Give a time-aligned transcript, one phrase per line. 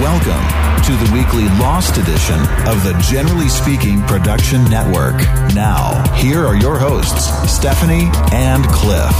[0.00, 5.16] Welcome to the weekly Lost edition of the Generally Speaking Production Network.
[5.54, 9.12] Now, here are your hosts, Stephanie and Cliff.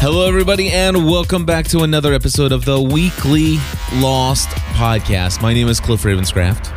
[0.00, 3.58] Hello, everybody, and welcome back to another episode of the Weekly
[3.94, 5.42] Lost Podcast.
[5.42, 6.70] My name is Cliff Ravenscraft.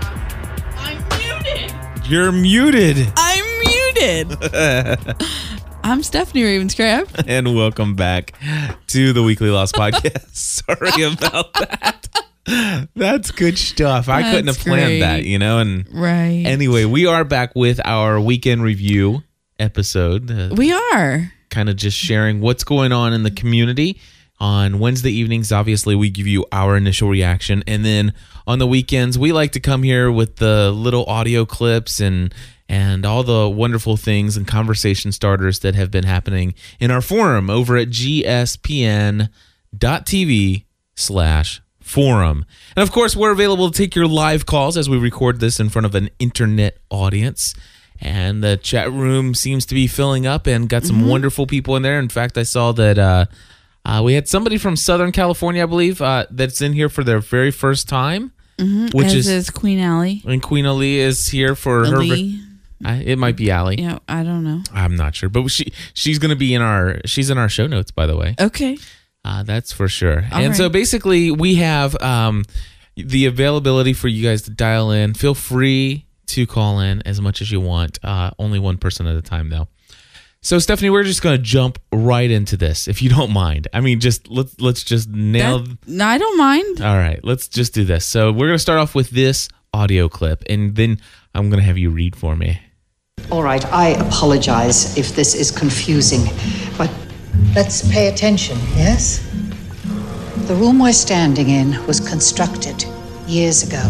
[0.78, 2.10] I'm muted.
[2.10, 5.16] You're muted, I'm muted.
[5.84, 7.26] I'm Stephanie Ravenscraft.
[7.28, 8.34] and welcome back
[8.88, 10.34] to the Weekly Lost Podcast.
[10.36, 12.08] Sorry about that.
[12.96, 14.08] That's good stuff.
[14.10, 15.26] I couldn't have That's planned that, great.
[15.26, 16.44] you know, and Right.
[16.46, 19.24] Anyway, we are back with our weekend review
[19.60, 21.32] episode, uh, we are.
[21.50, 24.00] kind of just sharing what's going on in the community.
[24.40, 27.64] On Wednesday evenings, obviously, we give you our initial reaction.
[27.68, 28.14] And then
[28.46, 32.34] on the weekends, we like to come here with the little audio clips and
[32.68, 37.50] and all the wonderful things and conversation starters that have been happening in our forum
[37.50, 39.30] over at gspn.tv
[40.96, 42.46] slash forum.
[42.76, 45.70] And of course, we're available to take your live calls as we record this in
[45.70, 47.54] front of an internet audience.
[48.00, 51.84] And the chat room seems to be filling up and got some wonderful people in
[51.84, 52.00] there.
[52.00, 53.26] In fact, I saw that uh,
[53.86, 57.20] uh, we had somebody from Southern California, I believe, uh, that's in here for their
[57.20, 60.22] very first time, which is, is Queen Allie.
[60.26, 61.98] and Queen Ali is here for her.
[61.98, 62.40] Lee.
[62.86, 63.78] Uh, it might be Ali.
[63.82, 64.62] Yeah, I don't know.
[64.74, 67.66] I'm not sure, but she she's going to be in our she's in our show
[67.68, 68.36] notes, by the way.
[68.40, 68.78] Okay.
[69.26, 70.26] Uh, that's for sure.
[70.34, 72.44] All and so basically, we have um,
[72.98, 75.14] the availability for you guys to dial in.
[75.14, 78.00] Feel free to call in as much as you want.
[78.04, 79.68] Uh, only one person at a time, though.
[80.46, 83.70] So Stephanie, we're just going to jump right into this, if you don't mind.
[83.74, 85.60] I mean, just let's let's just nail.
[85.60, 86.82] That- no, I don't mind.
[86.82, 88.06] All right, let's just do this.
[88.06, 91.00] So we're going to start off with this audio clip, and then
[91.34, 92.60] I'm going to have you read for me.
[93.32, 96.26] All right, I apologize if this is confusing,
[96.78, 96.92] but
[97.56, 99.26] let's pay attention, yes?
[100.48, 102.84] The room we're standing in was constructed
[103.28, 103.82] years ago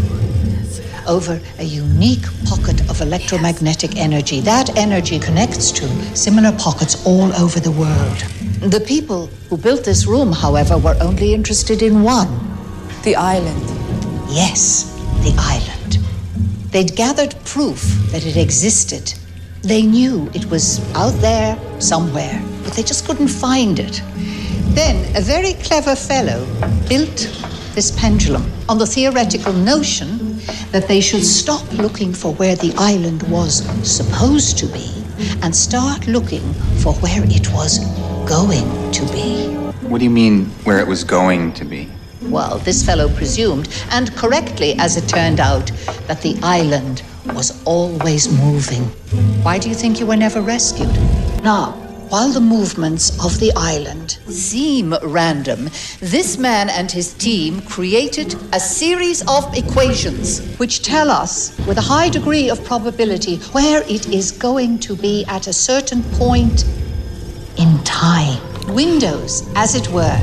[1.07, 4.39] over a unique pocket of electromagnetic energy.
[4.39, 8.19] That energy connects to similar pockets all over the world.
[8.71, 12.31] The people who built this room, however, were only interested in one
[13.03, 13.65] The island.
[14.29, 14.93] Yes,
[15.25, 15.91] the island.
[16.71, 19.13] They'd gathered proof that it existed.
[19.63, 24.01] They knew it was out there somewhere, but they just couldn't find it.
[24.79, 26.45] Then a very clever fellow
[26.87, 27.19] built
[27.73, 30.22] this pendulum on the theoretical notion
[30.71, 35.03] that they should stop looking for where the island was supposed to be
[35.41, 37.79] and start looking for where it was
[38.27, 39.53] going to be.
[39.87, 41.89] What do you mean where it was going to be?
[42.23, 45.71] Well, this fellow presumed, and correctly as it turned out,
[46.07, 48.83] that the island was always moving.
[49.43, 50.91] Why do you think you were never rescued?
[51.43, 51.82] Now,
[52.13, 55.67] while the movements of the island seem random,
[55.99, 61.81] this man and his team created a series of equations which tell us, with a
[61.81, 66.65] high degree of probability, where it is going to be at a certain point
[67.57, 68.39] in time.
[68.75, 70.21] Windows, as it were,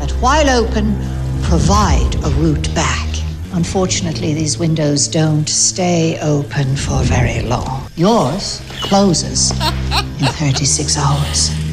[0.00, 0.96] that while open,
[1.44, 3.08] provide a route back.
[3.52, 7.88] Unfortunately, these windows don't stay open for very long.
[7.94, 9.50] Yours closes
[10.20, 11.69] in 36 hours.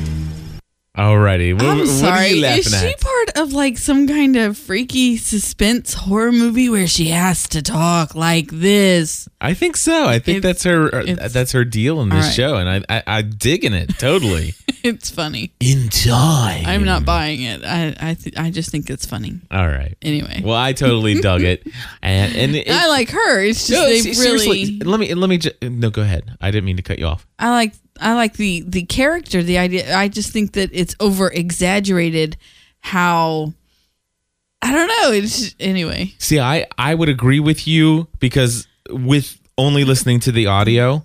[0.97, 2.11] Alrighty, what, I'm what sorry.
[2.11, 2.99] are you laughing Is she at?
[2.99, 8.15] part of like some kind of freaky suspense horror movie where she has to talk
[8.15, 9.29] like this?
[9.39, 10.05] I think so.
[10.07, 10.93] I think It's- that's her.
[10.95, 12.33] uh, That's her deal in this Alright.
[12.33, 14.53] show, and I, I, I'm digging it totally.
[14.83, 15.51] It's funny.
[15.59, 16.65] in time.
[16.65, 17.61] I'm not buying it.
[17.65, 19.37] I I th- I just think it's funny.
[19.51, 19.97] All right.
[20.01, 20.41] Anyway.
[20.45, 21.67] Well, I totally dug it,
[22.01, 23.41] and and it, I like her.
[23.43, 24.79] It's just No, they really.
[24.79, 25.39] Let me let me.
[25.39, 26.37] Ju- no, go ahead.
[26.39, 27.27] I didn't mean to cut you off.
[27.37, 29.95] I like I like the the character, the idea.
[29.95, 32.37] I just think that it's over exaggerated.
[32.79, 33.53] How
[34.61, 35.11] I don't know.
[35.11, 36.13] It's anyway.
[36.17, 41.03] See, I I would agree with you because with only listening to the audio,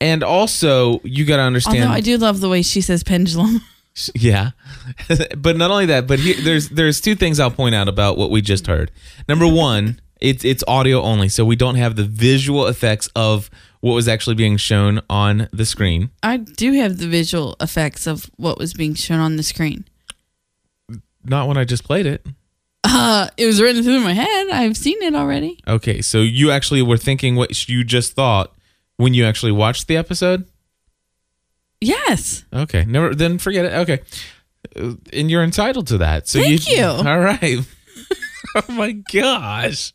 [0.00, 1.82] and also you got to understand.
[1.84, 3.60] Although I do love the way she says pendulum.
[4.14, 4.52] Yeah,
[5.36, 8.30] but not only that, but here, there's there's two things I'll point out about what
[8.30, 8.90] we just heard.
[9.28, 13.50] Number one, it's it's audio only, so we don't have the visual effects of
[13.82, 16.10] what was actually being shown on the screen.
[16.22, 19.84] I do have the visual effects of what was being shown on the screen.
[21.24, 22.24] Not when I just played it.
[22.84, 24.50] Uh, it was written through my head.
[24.50, 25.58] I've seen it already.
[25.66, 28.54] Okay, so you actually were thinking what you just thought
[28.98, 30.46] when you actually watched the episode.
[31.80, 32.44] Yes.
[32.52, 33.14] Okay, never.
[33.14, 33.72] Then forget it.
[33.72, 34.00] Okay,
[34.76, 36.28] Uh, and you're entitled to that.
[36.28, 36.84] So Thank you.
[36.86, 37.58] All right.
[38.56, 39.92] oh my gosh.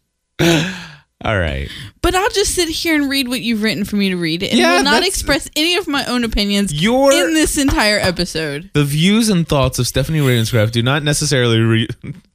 [1.24, 1.68] All right.
[2.02, 4.54] But I'll just sit here and read what you've written for me to read and
[4.54, 8.70] Yeah, will not express any of my own opinions Your- in this entire episode.
[8.74, 11.60] The views and thoughts of Stephanie Ravenscraft do not necessarily.
[11.60, 11.88] Re-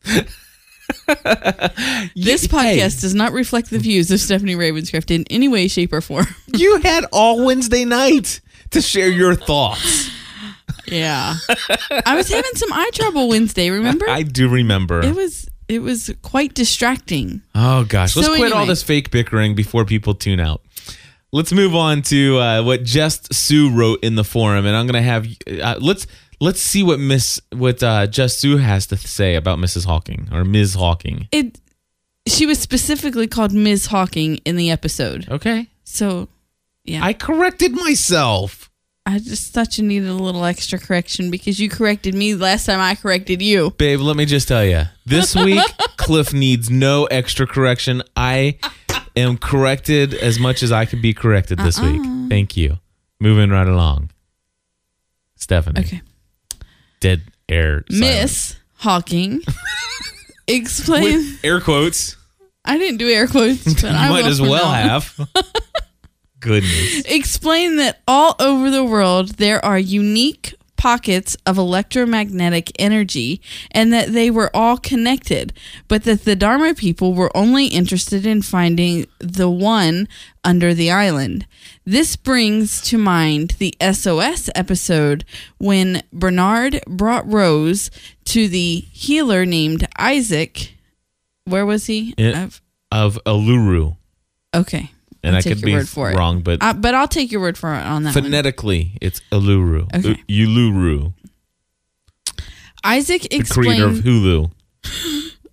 [2.15, 6.01] This podcast does not reflect the views of Stephanie Ravenscraft in any way, shape, or
[6.01, 6.27] form.
[6.49, 8.41] you had all Wednesday night
[8.71, 10.11] to share your thoughts.
[10.87, 11.37] Yeah.
[12.05, 14.07] I was having some eye trouble Wednesday, remember?
[14.11, 15.01] I do remember.
[15.03, 17.43] it was it was quite distracting.
[17.55, 20.63] Oh gosh, let's So quit all this fake bickering before people tune out.
[21.33, 25.03] Let's move on to uh, what Just Sue wrote in the forum, and I'm gonna
[25.03, 25.27] have
[25.63, 26.07] uh, let's
[26.41, 29.87] let's see what Miss what uh, Just Sue has to say about Mrs.
[29.87, 30.75] Hawking or Ms.
[30.75, 31.29] Hawking.
[31.33, 31.59] It
[32.27, 33.87] she was specifically called Ms.
[33.87, 35.29] Hawking in the episode.
[35.31, 36.29] Okay, So
[36.85, 37.05] yeah.
[37.05, 38.71] I corrected myself.
[39.05, 42.81] I just thought you needed a little extra correction because you corrected me last time
[42.81, 43.71] I corrected you.
[43.73, 44.85] Babe, let me just tell you.
[45.05, 45.63] This week,
[45.97, 48.03] Cliff needs no extra correction.
[48.17, 48.59] I
[49.17, 51.93] am corrected as much as I can be corrected this uh-uh.
[51.93, 52.31] week.
[52.31, 52.79] Thank you.
[53.21, 54.11] Moving right along.
[55.37, 55.81] Stephanie.
[55.81, 56.03] Okay.
[57.01, 57.85] Dead air.
[57.91, 58.01] silence.
[58.01, 59.43] Miss Hawking
[60.47, 62.17] explain With air quotes.
[62.65, 65.19] I didn't do air quotes, but You I might as well have.
[66.43, 67.03] Goodness.
[67.07, 73.41] explain that all over the world there are unique pockets of electromagnetic energy
[73.71, 75.53] and that they were all connected,
[75.87, 80.09] but that the Dharma people were only interested in finding the one
[80.43, 81.47] under the island.
[81.85, 85.25] This brings to mind the SOS episode
[85.59, 87.89] when Bernard brought Rose
[88.25, 90.75] to the healer named Isaac.
[91.45, 92.13] Where was he?
[92.19, 92.59] It- I've-
[92.91, 93.97] Of Aluru.
[94.55, 94.91] okay.
[95.25, 96.17] And I'll I could be for it.
[96.17, 98.25] wrong, but Uh, but I'll take your word for it on that one.
[98.25, 99.87] phonetically, it's Aluru.
[99.95, 100.21] Okay.
[100.27, 101.13] U- Uluru.
[102.85, 103.99] Isaac The creator of.
[103.99, 104.51] Hulu.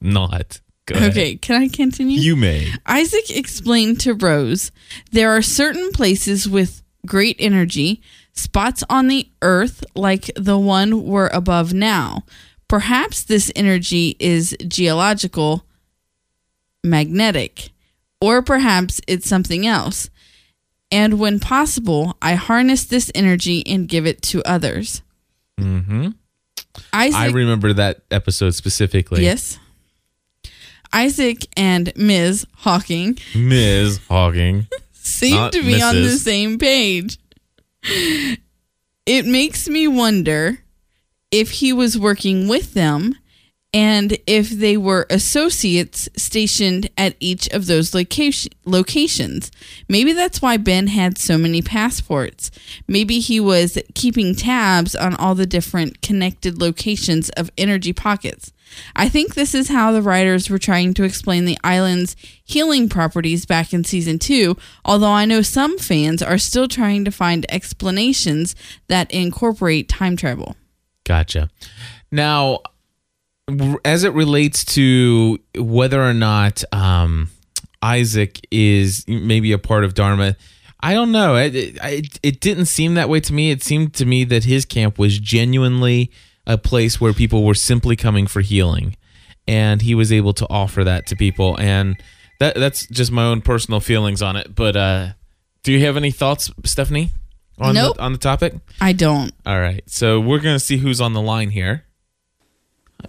[0.01, 0.61] Not.
[0.91, 2.19] Okay, can I continue?
[2.19, 2.67] You may.
[2.87, 4.71] Isaac explained to Rose
[5.11, 8.01] there are certain places with great energy,
[8.33, 12.23] spots on the earth like the one we're above now.
[12.67, 15.63] Perhaps this energy is geological,
[16.83, 17.69] magnetic,
[18.21, 20.09] or perhaps it's something else.
[20.91, 25.01] And when possible, I harness this energy and give it to others.
[25.57, 26.09] hmm
[26.93, 29.23] Isaac I remember that episode specifically.
[29.23, 29.59] Yes.
[30.93, 32.47] Isaac and Ms.
[32.55, 33.99] Hawking Ms.
[34.07, 34.67] Hawking.
[34.93, 37.17] seem to be on the same page.
[39.05, 40.59] It makes me wonder
[41.31, 43.15] if he was working with them
[43.73, 49.51] and if they were associates stationed at each of those location, locations.
[49.87, 52.49] Maybe that's why Ben had so many passports.
[52.87, 58.51] Maybe he was keeping tabs on all the different connected locations of energy pockets.
[58.95, 63.45] I think this is how the writers were trying to explain the island's healing properties
[63.45, 68.55] back in season two, although I know some fans are still trying to find explanations
[68.87, 70.55] that incorporate time travel.
[71.03, 71.49] Gotcha.
[72.11, 72.59] Now,
[73.85, 77.29] as it relates to whether or not um,
[77.81, 80.35] Isaac is maybe a part of Dharma,
[80.81, 81.35] I don't know.
[81.35, 83.51] It, it, it didn't seem that way to me.
[83.51, 86.11] It seemed to me that his camp was genuinely
[86.47, 88.95] a place where people were simply coming for healing,
[89.47, 91.57] and he was able to offer that to people.
[91.59, 92.01] And
[92.39, 94.55] that that's just my own personal feelings on it.
[94.55, 95.07] But uh,
[95.63, 97.11] do you have any thoughts, Stephanie,
[97.59, 97.97] on Nope.
[97.97, 98.53] the, on the topic?
[98.79, 99.33] I don't.
[99.45, 99.83] All right.
[99.87, 101.83] So we're going to see who's on the line here.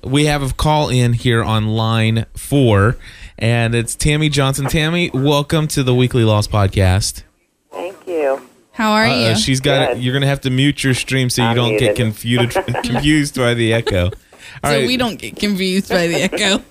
[0.04, 2.96] We have a call in here on line four,
[3.38, 4.66] and it's Tammy Johnson.
[4.66, 7.22] Tammy, welcome to the Weekly Lost Podcast.
[7.70, 8.40] Thank you.
[8.72, 9.36] How are Uh, you?
[9.36, 9.94] she's got.
[9.94, 10.02] Good.
[10.02, 12.52] You're going to have to mute your stream so you I'm don't get confused
[12.84, 14.04] confused by the echo.
[14.64, 14.86] All so right.
[14.86, 16.62] we don't get confused by the echo.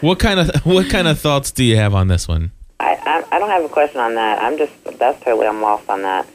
[0.00, 2.50] What kind of what kind of thoughts do you have on this one?
[2.80, 2.96] I,
[3.30, 4.42] I I don't have a question on that.
[4.42, 6.26] I'm just that's totally I'm lost on that.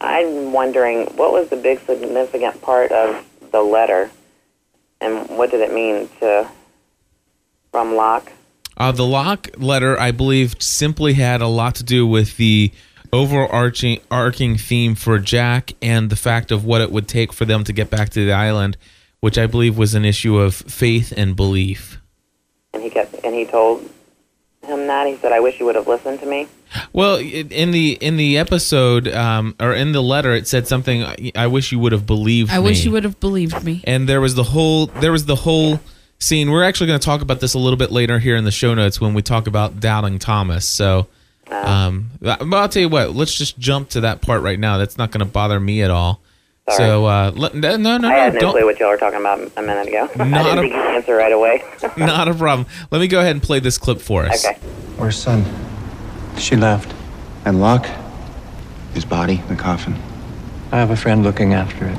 [0.00, 4.10] I'm wondering what was the big significant part of the letter,
[5.00, 6.48] and what did it mean to
[7.70, 8.32] from Locke?
[8.76, 12.72] Uh, the lock letter, I believe, simply had a lot to do with the
[13.12, 17.64] overarching arcing theme for Jack and the fact of what it would take for them
[17.64, 18.76] to get back to the island,
[19.20, 21.98] which I believe was an issue of faith and belief.
[22.72, 23.82] And he kept and he told
[24.62, 26.46] him that he said, "I wish you would have listened to me."
[26.92, 31.04] Well, in the in the episode um, or in the letter, it said something.
[31.04, 32.50] I- I wish you would have believed.
[32.50, 33.82] I wish you would have believed me.
[33.84, 35.78] and there was the whole there was the whole
[36.18, 36.50] scene.
[36.50, 38.74] We're actually going to talk about this a little bit later here in the show
[38.74, 40.68] notes when we talk about doubting Thomas.
[40.68, 41.06] So,
[41.50, 43.14] um, but I'll tell you what.
[43.14, 44.76] Let's just jump to that part right now.
[44.78, 46.20] That's not going to bother me at all.
[46.76, 48.52] So, uh, let, no, no, no, I had no don't.
[48.52, 50.08] clue what y'all were talking about a minute ago.
[50.18, 51.64] I Not didn't a- think you'd answer right away.
[51.96, 52.68] Not a problem.
[52.92, 54.44] Let me go ahead and play this clip for us.
[54.44, 54.56] okay.
[54.96, 55.44] Where's Sun?
[56.40, 56.94] She left.
[57.44, 57.86] And Locke?
[58.94, 59.94] His body, the coffin.
[60.72, 61.98] I have a friend looking after it.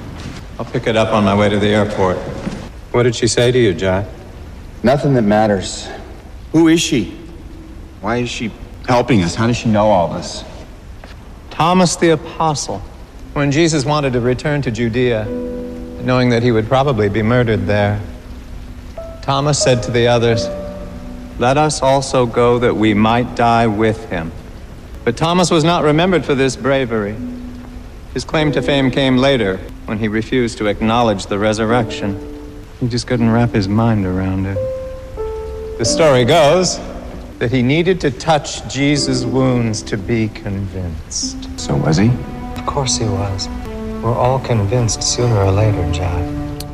[0.60, 2.18] I'll pick it up on my way to the airport.
[2.92, 4.08] What did she say to you, Jack?
[4.84, 5.88] Nothing that matters.
[6.52, 7.18] Who is she?
[8.02, 8.52] Why is she
[8.88, 9.36] helping us?
[9.36, 10.44] How does she know all this?
[11.52, 12.80] Thomas the Apostle.
[13.34, 15.26] When Jesus wanted to return to Judea,
[16.04, 18.02] knowing that he would probably be murdered there,
[19.22, 20.48] Thomas said to the others,
[21.42, 24.32] Let us also go that we might die with him.
[25.04, 27.16] But Thomas was not remembered for this bravery.
[28.14, 32.54] His claim to fame came later when he refused to acknowledge the resurrection.
[32.80, 34.58] He just couldn't wrap his mind around it.
[35.80, 36.80] The story goes
[37.40, 41.60] that he needed to touch Jesus' wounds to be convinced.
[41.60, 42.12] So was he?
[42.56, 43.48] Of course he was.
[44.04, 46.24] We're all convinced sooner or later, Jack.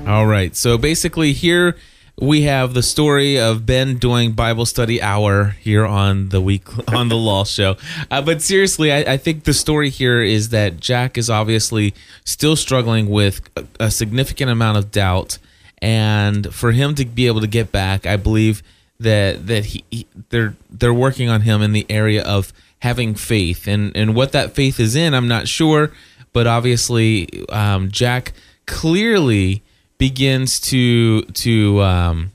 [0.06, 0.54] All right.
[0.58, 1.78] So basically, here
[2.20, 7.10] we have the story of Ben doing Bible study hour here on the week on
[7.10, 7.78] the Lost Show.
[8.10, 11.94] Uh, but seriously, I, I think the story here is that Jack is obviously
[12.24, 15.38] still struggling with a, a significant amount of doubt,
[15.80, 18.64] and for him to be able to get back, I believe
[19.00, 23.68] that that he, he they're they're working on him in the area of having faith,
[23.68, 25.92] and and what that faith is in, I'm not sure,
[26.34, 28.34] but obviously, um, Jack
[28.66, 29.62] clearly
[29.98, 32.32] begins to to um,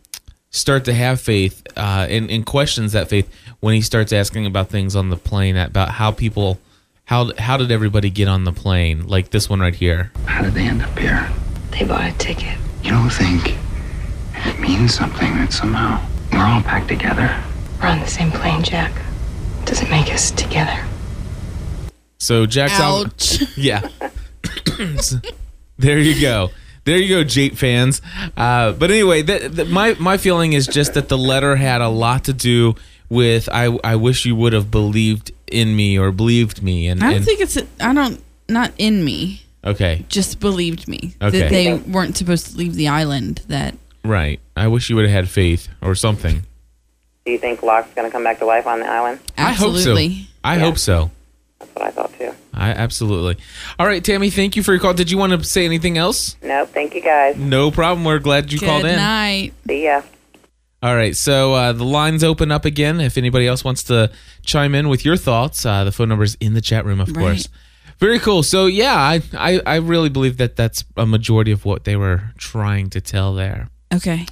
[0.51, 3.29] start to have faith uh, and, and questions that faith
[3.61, 6.59] when he starts asking about things on the plane about how people
[7.05, 10.55] how how did everybody get on the plane like this one right here How did
[10.55, 11.29] they end up here?
[11.71, 12.59] They bought a ticket.
[12.83, 13.57] You don't think
[14.35, 17.43] it means something that somehow we're all packed together?
[17.81, 18.93] We're on the same plane, Jack.
[19.65, 20.85] Doesn't make us together.
[22.19, 23.43] so Jack's on- Ouch.
[23.57, 23.89] yeah
[25.79, 26.51] there you go
[26.85, 28.03] there you go Jate fans
[28.37, 31.89] uh, but anyway the, the, my my feeling is just that the letter had a
[31.89, 32.75] lot to do
[33.09, 37.07] with I I wish you would have believed in me or believed me and, I
[37.09, 37.59] don't and think it's.
[37.81, 38.23] I don't.
[38.49, 39.43] Not in me.
[39.65, 41.39] okay Just believed me Okay.
[41.41, 43.43] that they weren't supposed to leave the island.
[43.49, 44.41] That Right.
[44.57, 46.43] I wish you would have had faith or something.
[47.25, 49.21] Do you think Locke's going to come back to life on the island?
[49.39, 50.27] absolutely.
[50.43, 50.93] I hope so.
[50.95, 51.11] I hope so.
[51.63, 52.33] That's what I thought too.
[52.55, 53.37] I absolutely.
[53.79, 54.95] All right, Tammy, thank you for your call.
[54.95, 56.37] Did you want to say anything else?
[56.43, 56.71] Nope.
[56.73, 57.37] Thank you guys.
[57.37, 58.05] No problem.
[58.05, 58.97] We're glad you Good called in.
[58.97, 59.55] night.
[59.67, 60.03] See ya.
[60.83, 63.01] All right, so uh, the lines open up again.
[63.01, 64.11] If anybody else wants to
[64.45, 67.09] chime in with your thoughts, uh, the phone number is in the chat room, of
[67.17, 67.23] Right.
[67.23, 67.49] course.
[68.01, 68.43] Very cool.
[68.43, 72.33] So yeah, I, I I really believe that that's a majority of what they were
[72.37, 73.69] trying to tell there.
[73.95, 74.27] Okay.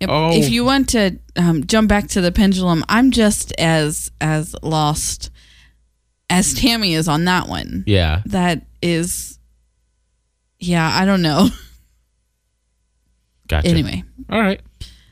[0.00, 0.10] Yep.
[0.10, 0.32] Oh.
[0.32, 5.30] If you want to um, jump back to the pendulum, I'm just as as lost
[6.34, 7.84] as Tammy is on that one.
[7.86, 8.22] Yeah.
[8.26, 9.38] That is,
[10.58, 11.48] yeah, I don't know.
[13.48, 13.68] Gotcha.
[13.68, 14.60] Anyway, All right.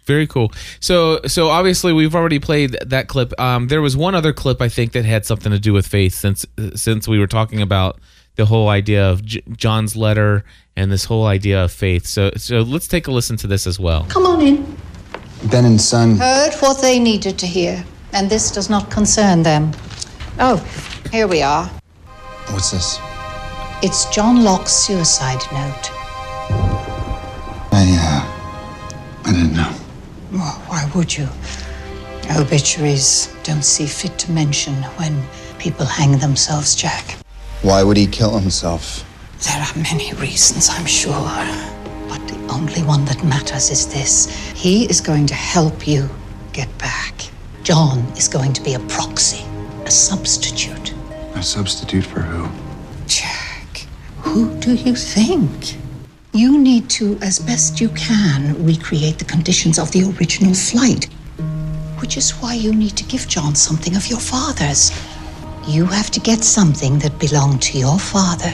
[0.04, 0.50] Very cool.
[0.80, 3.38] So so obviously we've already played that clip.
[3.38, 6.14] Um, there was one other clip I think that had something to do with faith
[6.14, 8.00] since since we were talking about
[8.34, 12.06] the whole idea of J- John's letter and this whole idea of faith.
[12.06, 14.04] So so let's take a listen to this as well.
[14.08, 14.76] Come on in.
[15.50, 16.16] Ben and Sun.
[16.16, 19.70] Heard what they needed to hear, and this does not concern them.
[20.40, 20.58] Oh,
[21.10, 21.66] here we are.
[22.48, 22.98] What's this?
[23.82, 25.90] It's John Locke's suicide note.
[27.72, 29.74] I, uh, I didn't know.
[30.34, 31.28] Oh, why would you?
[32.36, 35.22] Obituaries don't see fit to mention when
[35.58, 37.18] people hang themselves, Jack.
[37.62, 39.04] Why would he kill himself?
[39.44, 41.12] There are many reasons, I'm sure.
[42.08, 46.08] But the only one that matters is this he is going to help you
[46.52, 47.14] get back.
[47.64, 49.44] John is going to be a proxy,
[49.92, 50.94] substitute.
[51.34, 52.48] A substitute for who?
[53.06, 53.86] Jack,
[54.18, 55.76] who do you think?
[56.32, 61.04] You need to, as best you can, recreate the conditions of the original flight.
[62.00, 64.90] Which is why you need to give John something of your father's.
[65.68, 68.52] You have to get something that belonged to your father,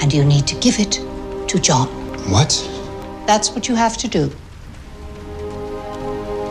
[0.00, 0.92] and you need to give it
[1.48, 1.88] to John.
[2.30, 2.50] What?
[3.26, 4.30] That's what you have to do.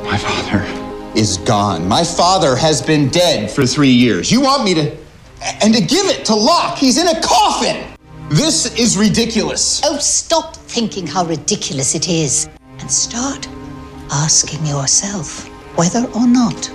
[0.03, 0.86] My father
[1.17, 1.87] is gone.
[1.87, 4.31] My father has been dead for three years.
[4.31, 4.95] You want me to.
[5.63, 6.77] And to give it to Locke?
[6.77, 7.95] He's in a coffin!
[8.29, 9.81] This is ridiculous.
[9.85, 13.47] Oh, stop thinking how ridiculous it is and start
[14.11, 15.47] asking yourself
[15.77, 16.69] whether or not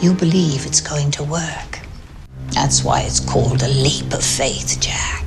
[0.00, 1.80] you believe it's going to work.
[2.52, 5.24] That's why it's called a leap of faith, Jack.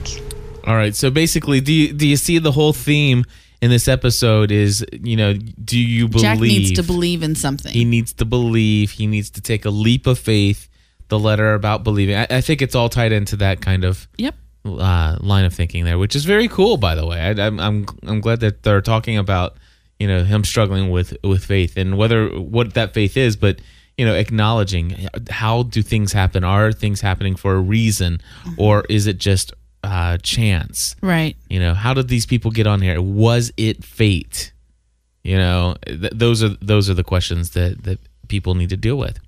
[0.65, 0.95] All right.
[0.95, 3.24] So basically, do you, do you see the whole theme
[3.63, 7.72] in this episode is, you know, do you believe Jack needs to believe in something.
[7.72, 8.91] he needs to believe.
[8.91, 10.67] He needs to take a leap of faith.
[11.08, 12.15] The letter about believing.
[12.15, 14.36] I, I think it's all tied into that kind of Yep.
[14.65, 17.20] uh, line of thinking there, which is very cool, by the way.
[17.22, 19.55] I, I'm I'm I'm glad that they're talking about
[20.00, 23.60] you know him struggling with with faith and whether what that faith is, but
[23.98, 26.43] you know acknowledging how do things happen?
[26.43, 28.20] Are things happening for a reason,
[28.58, 30.95] or is it just uh, chance?
[31.01, 31.35] Right.
[31.49, 33.01] You know, how did these people get on here?
[33.01, 34.51] Was it fate?
[35.23, 38.97] You know, th- those are those are the questions that that people need to deal
[38.97, 39.19] with.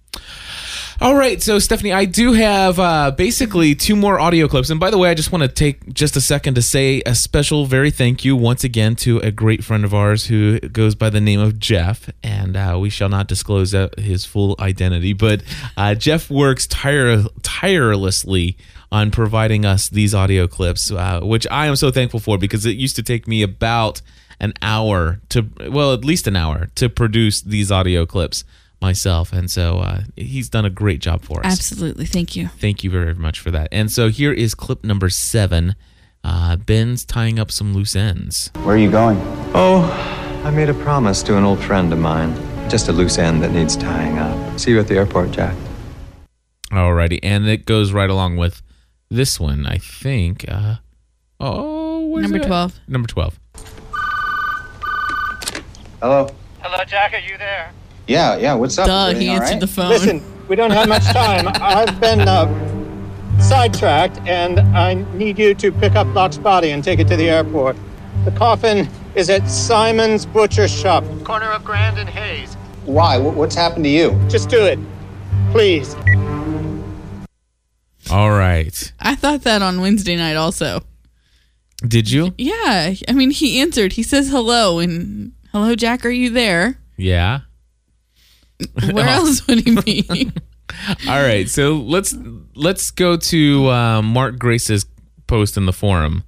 [1.01, 4.91] All right, so Stephanie, I do have uh, basically two more audio clips, and by
[4.91, 7.91] the way, I just want to take just a second to say a special, very
[7.91, 11.41] thank you once again to a great friend of ours who goes by the name
[11.41, 15.43] of Jeff, and uh, we shall not disclose uh, his full identity, but
[15.75, 18.55] uh, Jeff works tire- tirelessly
[18.95, 22.77] on providing us these audio clips, uh, which I am so thankful for because it
[22.77, 24.01] used to take me about
[24.39, 28.45] an hour to, well, at least an hour to produce these audio clips
[28.81, 29.33] myself.
[29.33, 31.51] And so uh, he's done a great job for us.
[31.51, 32.05] Absolutely.
[32.05, 32.47] Thank you.
[32.47, 33.67] Thank you very much for that.
[33.69, 35.75] And so here is clip number seven.
[36.23, 38.49] Uh, Ben's tying up some loose ends.
[38.63, 39.17] Where are you going?
[39.53, 39.83] Oh,
[40.45, 42.33] I made a promise to an old friend of mine.
[42.69, 44.57] Just a loose end that needs tying up.
[44.57, 45.53] See you at the airport, Jack.
[46.71, 47.19] Alrighty.
[47.21, 48.61] And it goes right along with
[49.09, 50.45] this one, I think.
[50.47, 50.75] Uh,
[51.39, 52.79] oh, where's Number it 12.
[52.87, 53.39] Number 12.
[56.01, 56.29] Hello?
[56.61, 57.13] Hello, Jack.
[57.13, 57.71] Are you there?
[58.07, 58.53] Yeah, yeah.
[58.53, 58.87] What's up?
[58.87, 59.59] Duh, he answered right?
[59.59, 59.89] the phone.
[59.89, 61.47] Listen, we don't have much time.
[61.61, 66.99] I've been uh, sidetracked, and I need you to pick up Locke's body and take
[66.99, 67.75] it to the airport.
[68.25, 72.55] The coffin is at Simon's Butcher Shop, corner of Grand and Hayes.
[72.85, 73.17] Why?
[73.17, 74.11] What's happened to you?
[74.29, 74.79] Just do it,
[75.51, 75.95] please.
[78.11, 78.93] All right.
[78.99, 80.81] I thought that on Wednesday night also.
[81.85, 82.33] Did you?
[82.37, 82.93] Yeah.
[83.07, 83.93] I mean, he answered.
[83.93, 86.05] He says hello and hello, Jack.
[86.05, 86.79] Are you there?
[86.97, 87.41] Yeah.
[88.91, 90.31] Where else would he be?
[91.07, 91.49] All right.
[91.49, 92.15] So let's
[92.55, 94.85] let's go to uh, Mark Grace's
[95.27, 96.23] post in the forum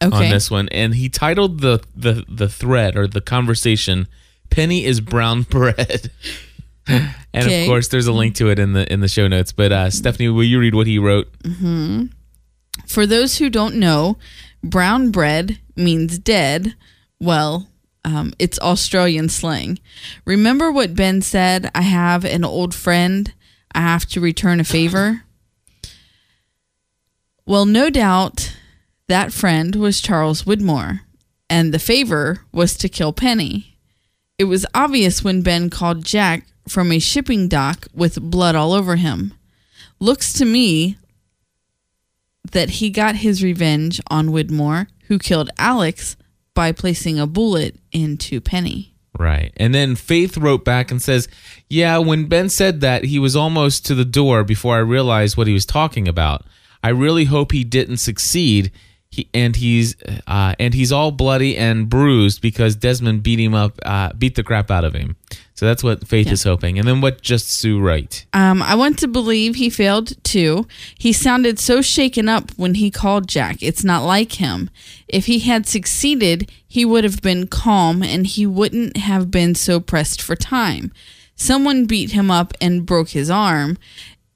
[0.00, 4.06] on this one, and he titled the the the thread or the conversation
[4.50, 6.10] "Penny is brown bread."
[6.88, 7.62] and Okay.
[7.62, 9.52] of course, there's a link to it in the in the show notes.
[9.52, 11.28] But uh, Stephanie, will you read what he wrote?
[11.44, 12.06] hmm
[12.86, 14.18] For those who don't know,
[14.62, 16.74] brown bread means dead.
[17.20, 17.68] Well,
[18.04, 19.78] um, it's Australian slang.
[20.24, 21.70] Remember what Ben said?
[21.74, 23.32] I have an old friend.
[23.74, 25.22] I have to return a favor.
[27.44, 28.56] Well, no doubt
[29.08, 31.00] that friend was Charles Widmore,
[31.50, 33.76] and the favor was to kill Penny.
[34.38, 38.96] It was obvious when Ben called Jack from a shipping dock with blood all over
[38.96, 39.34] him.
[39.98, 40.96] Looks to me
[42.50, 46.16] that he got his revenge on Widmore, who killed Alex
[46.54, 48.94] by placing a bullet into Penny.
[49.18, 49.52] Right.
[49.56, 51.28] And then Faith wrote back and says,
[51.68, 55.46] Yeah, when Ben said that, he was almost to the door before I realized what
[55.46, 56.44] he was talking about.
[56.82, 58.72] I really hope he didn't succeed.
[59.10, 59.94] He, and he's
[60.26, 64.42] uh, and he's all bloody and bruised because Desmond beat him up, uh, beat the
[64.42, 65.16] crap out of him.
[65.62, 66.76] So that's what Faith is hoping.
[66.76, 68.26] And then what just Sue write?
[68.32, 70.66] Um, I want to believe he failed too.
[70.98, 73.58] He sounded so shaken up when he called Jack.
[73.62, 74.70] It's not like him.
[75.06, 79.78] If he had succeeded, he would have been calm and he wouldn't have been so
[79.78, 80.92] pressed for time.
[81.36, 83.78] Someone beat him up and broke his arm.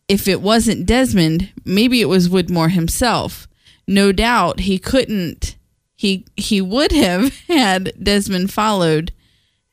[0.07, 3.49] If it wasn't Desmond, maybe it was Widmore himself.
[3.89, 5.57] No doubt he couldn't.
[5.97, 9.11] He he would have had Desmond followed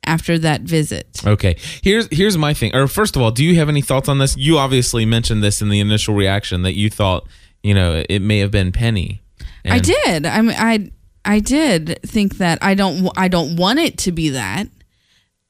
[0.05, 1.21] after that visit.
[1.25, 2.75] Okay, here's here's my thing.
[2.75, 4.37] Or first of all, do you have any thoughts on this?
[4.37, 7.27] You obviously mentioned this in the initial reaction that you thought
[7.61, 9.21] you know it may have been Penny.
[9.65, 10.25] I did.
[10.25, 10.91] I mean, I
[11.25, 12.59] I did think that.
[12.61, 13.09] I don't.
[13.17, 14.67] I don't want it to be that.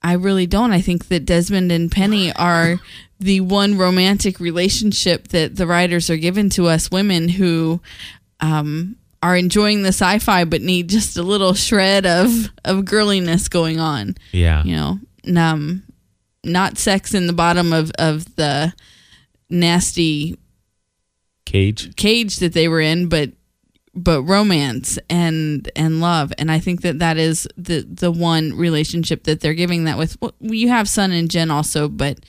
[0.02, 0.72] I really don't.
[0.72, 2.80] I think that Desmond and Penny are
[3.20, 7.82] the one romantic relationship that the writers are given to us women who
[8.42, 12.30] um, are enjoying the sci-fi but need just a little shred of
[12.66, 14.16] of girliness going on.
[14.32, 14.64] Yeah.
[14.64, 15.84] You know, um,
[16.44, 18.74] not sex in the bottom of of the
[19.50, 20.38] nasty
[21.46, 21.96] Cage.
[21.96, 23.32] cage that they were in, but
[23.96, 29.24] but romance and and love, and I think that that is the the one relationship
[29.26, 30.18] that they're giving that with.
[30.22, 32.20] Well, you have Sun and Jin also, but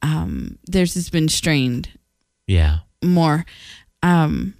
[0.00, 1.90] um, theirs has been strained
[2.46, 2.78] Yeah.
[3.04, 3.44] more.
[4.02, 4.54] Um,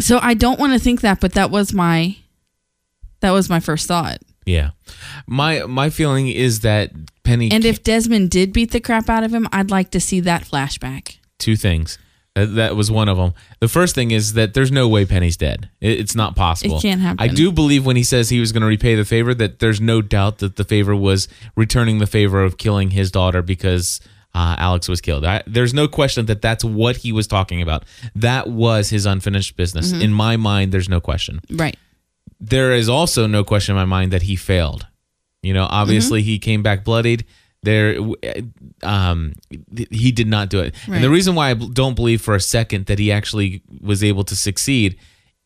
[0.00, 2.16] so I don't want to think that, but that was my
[3.20, 4.18] that was my first thought.
[4.44, 4.70] Yeah.
[5.26, 6.92] My my feeling is that
[7.24, 10.20] Penny And if Desmond did beat the crap out of him, I'd like to see
[10.20, 11.18] that flashback.
[11.38, 11.98] two things.
[12.34, 13.32] That, that was one of them.
[13.60, 15.70] The first thing is that there's no way Penny's dead.
[15.80, 16.76] It, it's not possible.
[16.76, 17.18] It can't happen.
[17.18, 19.80] I do believe when he says he was going to repay the favor that there's
[19.80, 24.00] no doubt that the favor was returning the favor of killing his daughter because
[24.38, 25.24] uh, Alex was killed.
[25.24, 27.84] I, there's no question that that's what he was talking about.
[28.14, 29.92] That was his unfinished business.
[29.92, 30.02] Mhm.
[30.02, 31.40] In my mind, there's no question.
[31.50, 31.76] Right.
[32.38, 34.86] There is also no question in my mind that he failed.
[35.42, 36.26] You know, obviously Mm-hmm.
[36.32, 37.24] he came back bloodied.
[37.62, 37.96] There,
[38.82, 39.32] um,
[39.90, 40.74] he did not do it.
[40.86, 44.24] And the reason why I don't believe for a second that he actually was able
[44.24, 44.96] to succeed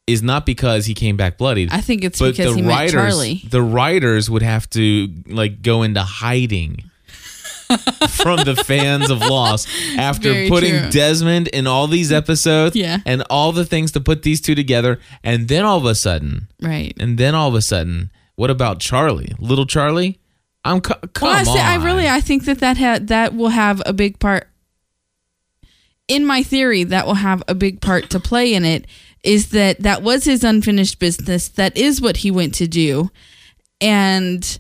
[0.07, 1.69] is not because he came back bloodied.
[1.73, 3.43] I think it's but because the he met writers, Charlie.
[3.49, 6.90] The writers would have to like go into hiding
[8.11, 10.91] from the fans of Lost after Very putting true.
[10.91, 12.99] Desmond in all these episodes Yeah.
[13.07, 16.49] and all the things to put these two together, and then all of a sudden,
[16.61, 16.93] Right.
[16.99, 20.19] and then all of a sudden, what about Charlie, little Charlie?
[20.65, 23.49] I'm co- come well, I, say, I really I think that that ha- that will
[23.49, 24.47] have a big part
[26.09, 28.87] in my theory that will have a big part to play in it
[29.23, 33.11] is that that was his unfinished business that is what he went to do
[33.81, 34.59] and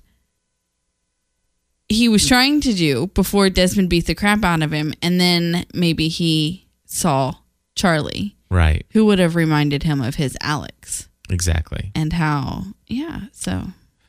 [1.91, 5.67] he was trying to do before Desmond beat the crap out of him and then
[5.75, 7.35] maybe he saw
[7.75, 11.93] Charlie right, who would have reminded him of his Alex exactly.
[11.95, 13.65] and how yeah so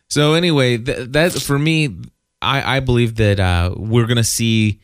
[0.09, 1.89] So anyway, th- that for me,
[2.41, 4.79] I, I believe that uh, we're gonna see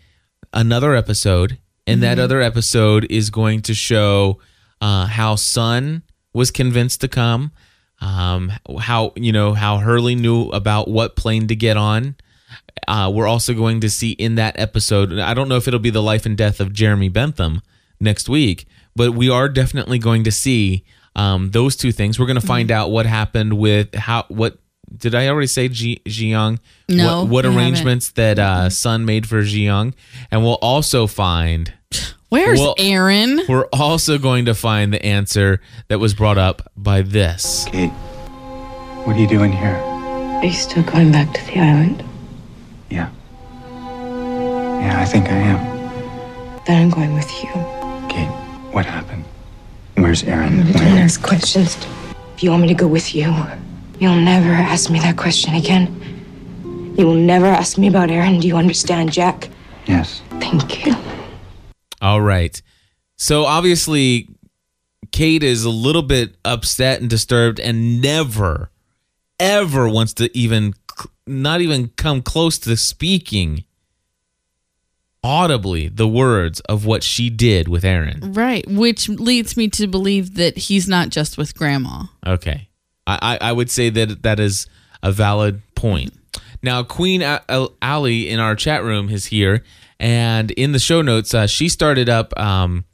[0.54, 2.22] another episode, and that Mhm.
[2.22, 4.40] other episode is going to show
[4.82, 7.52] uh, how Sun was convinced to come,
[8.00, 12.16] um, how you know how Hurley knew about what plane to get on.
[12.88, 15.18] Uh, we're also going to see in that episode.
[15.20, 17.62] I don't know if it'll be the life and death of Jeremy Bentham
[18.00, 20.84] next week, but we are definitely going to see
[21.16, 22.20] um, those two things.
[22.20, 24.58] We're going to find out what happened with how what
[24.96, 26.60] did I already say Ji Ji Young?
[26.88, 27.66] No, What, what you haven't.
[27.66, 29.94] arrangements that uh, Sun made for Ji Young,
[30.32, 31.74] and we'll also find.
[32.30, 37.02] where's Well- Aaron We're also going to find the answer that was brought up by
[37.02, 37.66] this.
[37.66, 37.90] Kate,
[39.06, 39.76] what are you doing here?
[39.76, 42.04] Are you still going back to the island?
[44.80, 44.88] Yeah.
[44.88, 46.62] Yeah, I think I am.
[46.66, 47.50] Then I'm going with you.
[48.10, 48.30] Kate,
[48.72, 49.24] what happened?
[49.96, 50.58] Where's Aaron?
[50.72, 51.78] Don't ask questions.
[52.36, 53.34] If you want me to go with you,
[54.00, 56.94] you'll never ask me that question again.
[56.98, 58.40] You will never ask me about Aaron.
[58.40, 59.50] Do you understand, Jack?
[59.86, 60.22] Yes.
[60.40, 60.96] Thank you.
[62.02, 62.62] All right.
[63.16, 64.30] So obviously,
[65.12, 68.70] Kate is a little bit upset and disturbed and never,
[69.40, 70.74] ever wants to even,
[71.26, 73.64] not even come close to speaking
[75.24, 78.34] audibly the words of what she did with Aaron.
[78.34, 82.04] Right, which leads me to believe that he's not just with grandma.
[82.26, 82.70] Okay.
[83.06, 84.68] I, I, I would say that that is
[85.04, 86.14] a valid point.
[86.64, 87.24] Now, Queen
[87.82, 89.64] Ali in our chat room is here,
[90.00, 92.86] and in the show notes, uh, she started up um,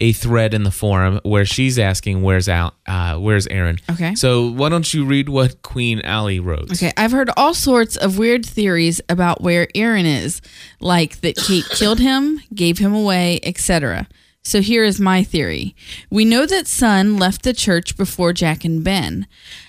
[0.00, 2.74] a thread in the forum where she's asking, "Where's Al?
[2.86, 4.14] Uh, where's Aaron?" Okay.
[4.14, 6.72] So why don't you read what Queen Ali wrote?
[6.72, 10.40] Okay, I've heard all sorts of weird theories about where Aaron is,
[10.80, 14.08] like that Kate killed him, gave him away, etc.
[14.42, 15.76] So here is my theory.
[16.08, 19.26] We know that Sun left the church before Jack and Ben.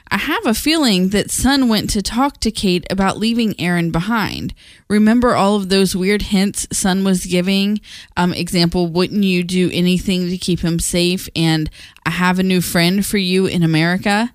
[0.10, 4.53] I have a feeling that Sun went to talk to Kate about leaving Aaron behind.
[4.89, 7.81] Remember all of those weird hints Sun was giving?
[8.15, 11.27] Um, example, wouldn't you do anything to keep him safe?
[11.36, 11.69] And
[12.05, 14.34] I have a new friend for you in America.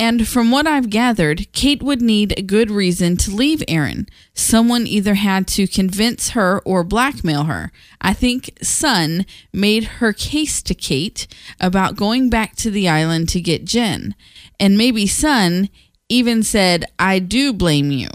[0.00, 4.08] And from what I've gathered, Kate would need a good reason to leave Aaron.
[4.32, 7.70] Someone either had to convince her or blackmail her.
[8.00, 11.26] I think Sun made her case to Kate
[11.60, 14.14] about going back to the island to get Jin.
[14.58, 15.68] And maybe Sun
[16.08, 18.08] even said, I do blame you,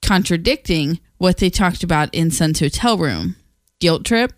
[0.00, 3.36] contradicting what they talked about in Sun's hotel room.
[3.80, 4.32] Guilt trip?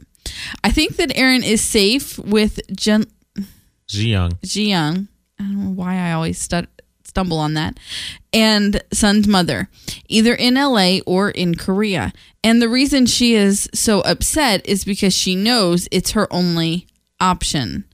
[0.64, 3.06] I think that Aaron is safe with Jin.
[4.42, 5.08] Ji Young.
[5.38, 5.50] Ji Young.
[5.50, 6.66] I don't know why I always stu-
[7.04, 7.78] stumble on that.
[8.32, 9.68] And Sun's mother,
[10.08, 12.12] either in LA or in Korea.
[12.42, 16.86] And the reason she is so upset is because she knows it's her only
[17.20, 17.84] option.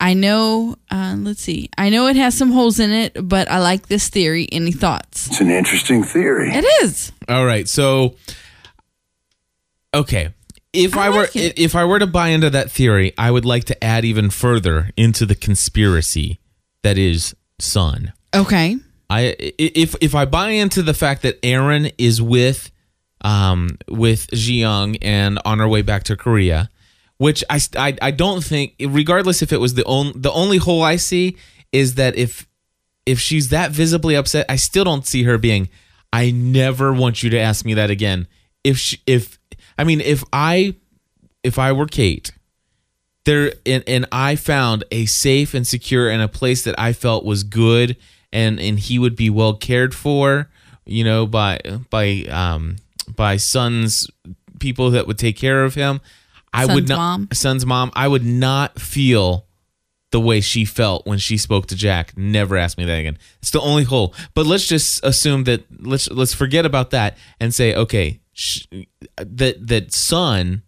[0.00, 3.58] I know, uh, let's see, I know it has some holes in it, but I
[3.60, 4.48] like this theory.
[4.50, 5.28] Any thoughts?
[5.28, 6.50] It's an interesting theory.
[6.50, 7.12] It is.
[7.28, 7.66] All right.
[7.68, 8.16] So,
[9.94, 10.30] okay.
[10.74, 13.84] If I, were if I were to buy into that theory, I would like to
[13.84, 16.40] add even further into the conspiracy
[16.82, 18.12] that is Sun.
[18.34, 18.76] Okay.
[19.08, 22.70] I i- if if I buy into the fact that Aaron is with
[23.22, 26.68] um with Ji Young and on her way back to Korea,
[27.18, 30.82] which I I, I don't think regardless if it was the only the only hole
[30.82, 31.36] I see
[31.72, 32.46] is that if
[33.06, 35.68] if she's that visibly upset, I still don't see her being
[36.12, 38.26] I never want you to ask me that again.
[38.62, 39.38] If she, if
[39.78, 40.74] I mean if I
[41.42, 42.32] if I were Kate
[43.24, 47.24] there and, and I found a safe and secure and a place that I felt
[47.24, 47.96] was good
[48.32, 50.50] and and he would be well cared for,
[50.84, 51.60] you know, by
[51.90, 52.76] by um
[53.14, 54.08] by Sun's
[54.58, 56.00] people that would take care of him.
[56.52, 57.28] I would Sun's not mom?
[57.32, 57.90] Sun's mom.
[57.94, 59.46] I would not feel
[60.10, 62.16] the way she felt when she spoke to Jack.
[62.16, 63.18] Never ask me that again.
[63.40, 64.14] It's the only hole.
[64.34, 68.66] But let's just assume that let's let's forget about that and say okay, sh-
[69.16, 70.62] that that Sun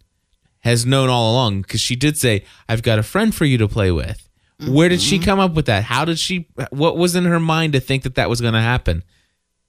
[0.61, 3.67] has known all along because she did say I've got a friend for you to
[3.67, 4.27] play with.
[4.67, 5.25] Where did she mm-hmm.
[5.25, 5.83] come up with that?
[5.83, 8.61] How did she what was in her mind to think that that was going to
[8.61, 9.03] happen?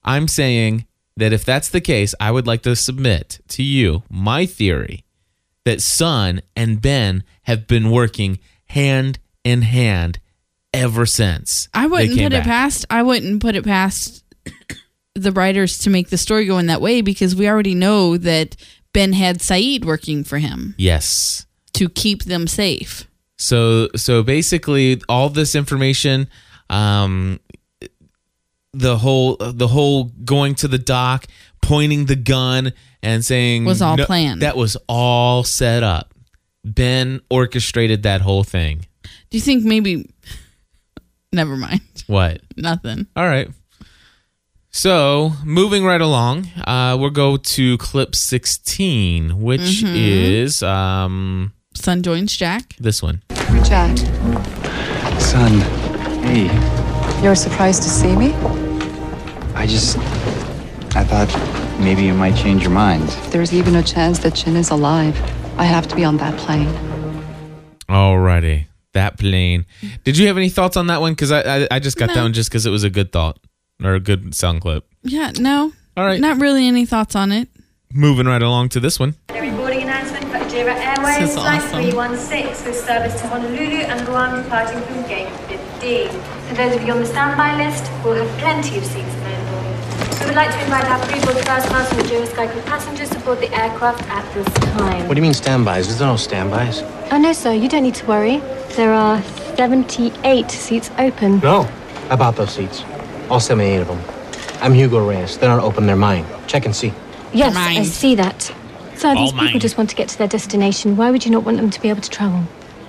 [0.03, 4.47] I'm saying that if that's the case, I would like to submit to you my
[4.47, 5.05] theory
[5.65, 10.21] that Sun and Ben have been working hand in hand
[10.73, 11.69] ever since.
[11.75, 12.87] I wouldn't put it past.
[12.89, 14.25] I wouldn't put it past
[15.23, 18.57] the writers to make the story go in that way because we already know that
[18.93, 21.47] Ben had Sayid working for him Yes.
[21.75, 23.05] to keep them safe.
[23.37, 26.29] So so basically all this information
[26.71, 27.39] um
[28.73, 31.27] the whole the whole going to the dock,
[31.63, 34.43] pointing the gun and saying Was all planned.
[34.43, 36.13] That was all set up.
[36.65, 38.87] Ben orchestrated that whole thing.
[39.31, 40.11] Do you think maybe?
[41.33, 41.83] Never mind.
[42.07, 42.41] What?
[42.57, 43.07] Nothing.
[43.15, 43.49] All right.
[44.71, 49.95] So moving right along, uh, we'll go to clip sixteen, which Mhm.
[49.95, 52.75] is um Sun joins Jack.
[52.79, 53.23] this one.
[53.65, 53.97] Jack,
[55.19, 55.61] Sun,
[56.23, 56.51] hey,
[57.23, 58.35] you're surprised to see me?
[59.55, 59.97] I just.
[60.95, 61.29] I thought
[61.81, 63.09] maybe you might change your mind.
[63.31, 65.17] There's even a chance that Jin is alive.
[65.59, 66.69] I have to be on that plane.
[67.89, 69.65] Alrighty, that plane.
[70.05, 71.13] Did you have any thoughts on that one?
[71.13, 73.39] Because I, I I just got that one just because it was a good thought
[73.83, 74.87] or a good sound clip.
[75.03, 75.33] Yeah.
[75.39, 75.73] No.
[75.97, 76.21] All right.
[76.21, 77.49] Not really any thoughts on it.
[77.93, 79.15] Moving right along to this one.
[79.31, 81.83] A boarding announcement for Jira Airways, This is Flight awesome.
[81.91, 86.11] 316 with service to Honolulu and Guam departing from Gate 15.
[86.49, 90.19] For those of you on the standby list, we'll have plenty of seats available.
[90.21, 93.39] We would like to invite our pre-board first class and Jira Sky crew passengers board
[93.41, 95.09] the aircraft at this time.
[95.09, 95.87] What do you mean standbys?
[95.89, 96.83] There's no standbys.
[97.11, 98.39] Oh no, sir, you don't need to worry.
[98.77, 99.23] There are
[99.57, 101.39] 78 seats open.
[101.41, 101.63] No.
[101.63, 102.83] How about those seats?
[103.31, 104.01] All 78 of them.
[104.63, 105.37] I'm Hugo Reyes.
[105.39, 106.25] They're not open, they're mine.
[106.47, 106.93] Check and see.
[107.33, 108.43] Yes, I see that.
[108.95, 109.61] Sir, these All people mine.
[109.61, 110.97] just want to get to their destination.
[110.97, 112.41] Why would you not want them to be able to travel?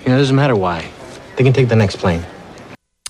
[0.02, 0.90] You know, it doesn't matter why.
[1.36, 2.26] They can take the next plane.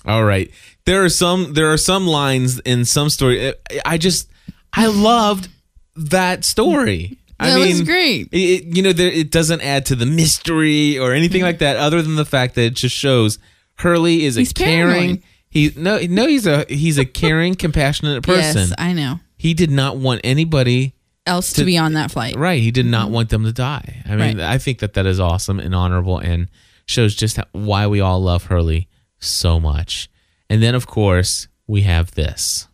[0.04, 0.50] All right.
[0.86, 3.54] There are some there are some lines in some story.
[3.84, 4.28] I just
[4.72, 5.48] I loved
[5.96, 7.18] that story.
[7.38, 8.28] I That was great.
[8.32, 11.76] It, it- you know, there, it doesn't add to the mystery or anything like that,
[11.76, 13.38] other than the fact that it just shows
[13.78, 14.88] Hurley is a caring.
[14.90, 15.22] paranoid.
[15.50, 18.68] He no no he's a he's a caring, compassionate person.
[18.68, 19.20] Yes, I know.
[19.36, 20.94] He did not want anybody
[21.26, 22.36] Else to, be on that flight.
[22.36, 22.62] Right.
[22.62, 23.14] He did not mm-hmm.
[23.14, 24.02] want them to die.
[24.06, 24.40] I mean, Right.
[24.40, 26.48] I think that that is awesome and honorable and
[26.86, 30.10] shows just how, why we all love Hurley so much.
[30.48, 32.68] And then, of course, we have this.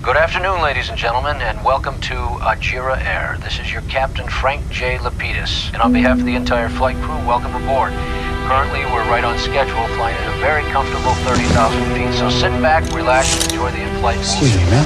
[0.00, 3.36] Good afternoon, ladies and gentlemen, and welcome to Ajira Air.
[3.40, 4.96] This is your captain, Frank J.
[4.98, 5.72] Lapidus.
[5.72, 7.92] And on behalf of the entire flight crew, welcome aboard.
[8.52, 12.12] Currently, we're right on schedule, flying at a very comfortable 30,000 feet.
[12.18, 14.84] So sit back, relax, and enjoy the in-flight Excuse me, ma'am.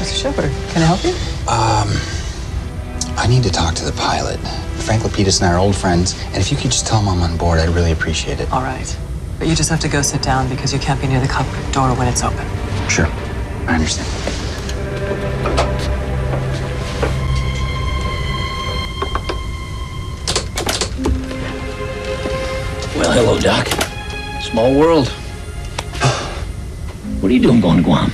[0.00, 0.22] Mr.
[0.22, 1.10] Shepard, can I help you?
[1.46, 1.92] Um,
[3.18, 4.40] I need to talk to the pilot.
[4.80, 7.20] Frank Lapidus and I are old friends, and if you could just tell him I'm
[7.20, 8.50] on board, I'd really appreciate it.
[8.50, 8.98] All right.
[9.38, 11.70] But you just have to go sit down because you can't be near the cockpit
[11.70, 12.46] door when it's open.
[12.88, 13.08] Sure,
[13.68, 14.08] I understand.
[22.94, 23.66] Well, hello, Doc.
[24.42, 25.08] Small world.
[27.20, 28.10] What are you doing going to Guam?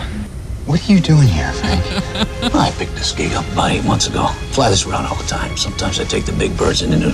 [0.66, 1.82] What are you doing here, Frank?
[2.54, 4.26] I picked this gig up about eight months ago.
[4.52, 5.56] Fly this around all the time.
[5.56, 7.12] Sometimes I take the big birds into New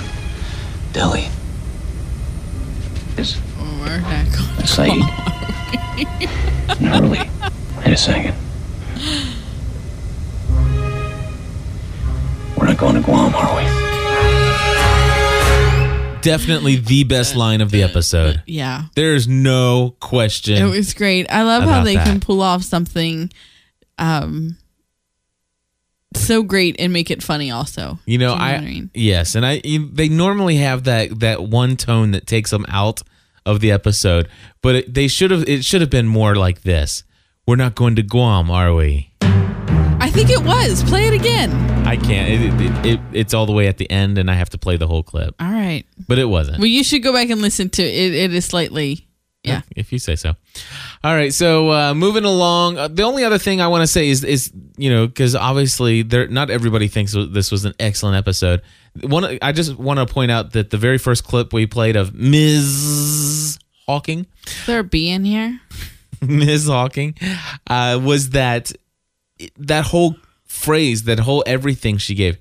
[0.93, 1.27] Delhi.
[3.17, 3.39] Yes.
[4.57, 5.01] That's Sayid.
[6.69, 7.29] and Hurley.
[7.77, 8.35] Wait a second.
[12.57, 13.94] We're not going to Guam, are we?
[16.25, 18.41] Definitely the best line of the episode.
[18.47, 18.85] Yeah.
[18.95, 20.57] There's no question.
[20.57, 21.31] It was great.
[21.31, 22.05] I love how they that.
[22.05, 23.31] can pull off something
[23.97, 24.57] um
[26.15, 27.99] so great and make it funny also.
[28.05, 28.89] You know, Do I, what mean?
[28.93, 33.01] yes, and I you, they normally have that that one tone that takes them out
[33.45, 34.27] of the episode,
[34.61, 37.03] but it, they should have it should have been more like this.
[37.47, 39.11] We're not going to Guam, are we?
[40.15, 40.81] I think it was.
[40.85, 41.51] Play it again.
[41.85, 42.29] I can't.
[42.31, 44.77] It, it, it, it's all the way at the end, and I have to play
[44.77, 45.35] the whole clip.
[45.41, 45.83] All right.
[46.07, 46.59] But it wasn't.
[46.59, 48.13] Well, you should go back and listen to it.
[48.13, 49.09] It is slightly
[49.43, 49.63] Yeah.
[49.75, 50.35] if you say so.
[51.03, 52.77] All right, so uh, moving along.
[52.77, 56.01] Uh, the only other thing I want to say is is you know because obviously
[56.01, 58.61] there not everybody thinks this was an excellent episode.
[59.01, 62.13] One, I just want to point out that the very first clip we played of
[62.15, 63.59] Ms.
[63.85, 65.59] Hawking, Is there a bee in here?
[66.21, 66.67] Ms.
[66.67, 67.15] Hawking,
[67.67, 68.71] uh, was that
[69.57, 72.37] that whole phrase, that whole everything she gave.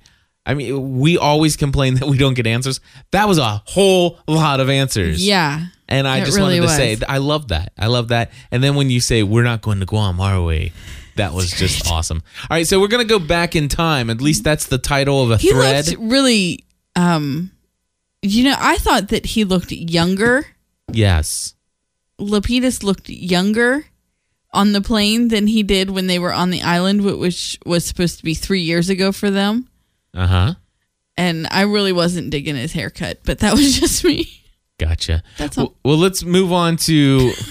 [0.47, 2.81] I mean, we always complain that we don't get answers.
[3.13, 5.27] That was a whole lot of answers.
[5.27, 5.67] Yeah.
[5.89, 7.01] And I just really wanted to was.
[7.01, 7.73] say, I love that.
[7.79, 8.31] I love that.
[8.51, 10.73] And then when you say, we're not going to Guam our way,
[11.17, 12.23] that was just awesome.
[12.43, 14.11] All right, so we're going to go back in time.
[14.11, 15.87] At least that's the title of a He thread.
[15.89, 16.65] looked really
[16.97, 17.51] um
[18.23, 20.47] you know, I thought that he looked younger.
[20.93, 21.55] yes.
[22.21, 23.85] Lapidus looked younger
[24.55, 28.19] on the plane than he did when they were on the island, which was supposed
[28.19, 29.69] to be three years ago for them.
[30.15, 30.55] Uh huh.
[31.17, 34.29] And I really wasn't digging his haircut, but that was just me.
[34.79, 35.23] Gotcha.
[35.37, 35.65] That's all.
[35.65, 37.33] well, well, let's move on to.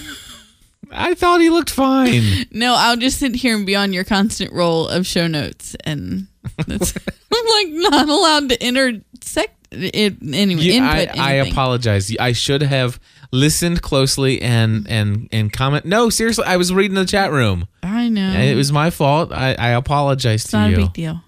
[0.90, 2.22] I thought he looked fine.
[2.52, 6.28] No, I'll just sit here and be on your constant roll of show notes, and
[6.66, 6.94] that's,
[7.32, 10.78] I'm like not allowed to intersect it anyway.
[10.78, 12.14] I, I apologize.
[12.20, 13.00] I should have
[13.34, 15.84] listened closely and and and comment.
[15.84, 17.66] No, seriously, I was reading the chat room.
[17.82, 18.32] I know.
[18.32, 19.32] It was my fault.
[19.32, 20.76] I, I apologize It's to not you.
[20.76, 21.20] a big deal.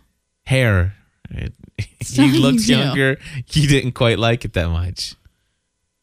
[0.46, 0.94] Hair.
[1.30, 2.78] It, not he a big looks deal.
[2.78, 3.18] younger.
[3.52, 5.14] You didn't quite like it that much.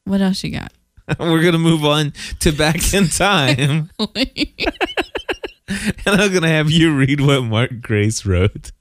[0.03, 0.71] What else you got?
[1.19, 3.89] We're gonna move on to back in time, and
[6.05, 8.71] I'm gonna have you read what Mark Grace wrote.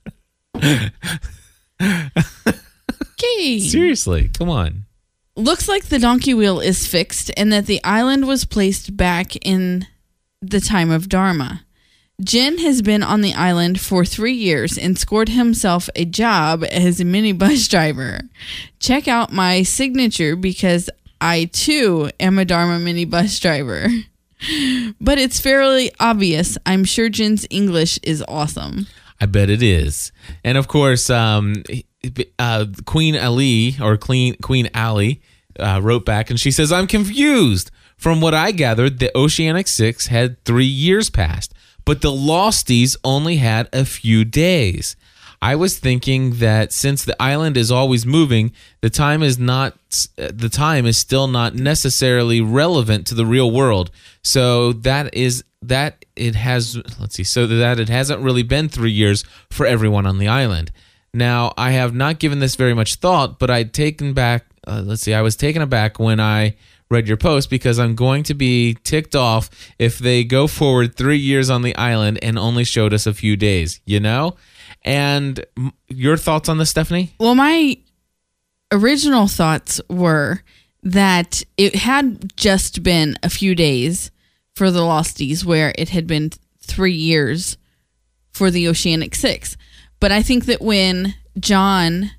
[1.80, 3.60] Okay.
[3.60, 4.84] Seriously, come on.
[5.34, 9.86] Looks like the donkey wheel is fixed and that the island was placed back in
[10.42, 11.64] the time of Dharma.
[12.22, 17.00] Jin has been on the island for three years and scored himself a job as
[17.00, 18.20] a minibus driver.
[18.78, 20.90] Check out my signature because
[21.20, 23.88] I too am a Dharma minibus driver.
[25.00, 26.58] But it's fairly obvious.
[26.66, 28.88] I'm sure Jin's English is awesome.
[29.20, 30.10] I bet it is.
[30.42, 31.62] And of course, um,
[32.38, 35.20] uh, Queen Ali or Queen Queen Ali
[35.58, 37.70] uh, wrote back and she says, "I'm confused.
[37.96, 43.36] From what I gathered, the Oceanic Six had three years passed, but the Losties only
[43.36, 44.96] had a few days."
[45.42, 49.76] I was thinking that since the island is always moving, the time is not
[50.16, 53.90] the time is still not necessarily relevant to the real world.
[54.22, 58.90] So that is that it has let's see so that it hasn't really been 3
[58.90, 60.70] years for everyone on the island.
[61.14, 65.02] Now, I have not given this very much thought, but I'd taken back uh, let's
[65.02, 66.56] see I was taken aback when I
[66.90, 71.16] read your post because I'm going to be ticked off if they go forward 3
[71.16, 74.36] years on the island and only showed us a few days, you know?
[74.82, 75.44] And
[75.88, 77.14] your thoughts on this, Stephanie?
[77.18, 77.78] Well, my
[78.70, 80.42] original thoughts were
[80.82, 84.10] that it had just been a few days
[84.54, 87.56] for the Losties, where it had been three years
[88.32, 89.56] for the Oceanic Six.
[90.02, 92.10] But I think that when John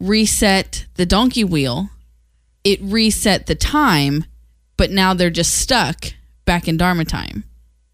[0.00, 1.88] reset the donkey wheel,
[2.64, 4.24] it reset the time,
[4.76, 6.06] but now they're just stuck
[6.46, 7.44] back in Dharma time.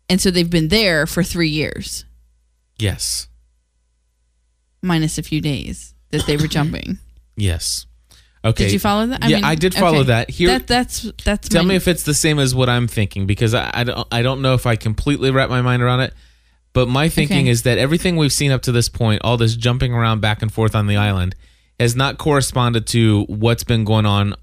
[0.09, 2.07] And so they've been there for three years,
[2.79, 3.29] Yes.
[4.81, 6.99] minus a few days that they were jumping.
[7.37, 7.85] Yes.
[8.43, 8.65] Okay.
[8.65, 9.29] Did you follow that?
[9.29, 10.07] yeah, I did follow okay.
[10.07, 10.31] that.
[10.31, 11.51] Here, that, that's that's.
[11.51, 14.09] tell my- me if it's the same as what I'm thinking because I, I don't
[14.11, 16.15] I don't know if I completely wrap my mind around it.
[16.77, 17.49] But my thinking Okay.
[17.49, 20.53] is that everything we've seen up to this point, all this jumping around back and
[20.53, 21.35] forth on the island,
[21.81, 24.35] has not corresponded to what's been going on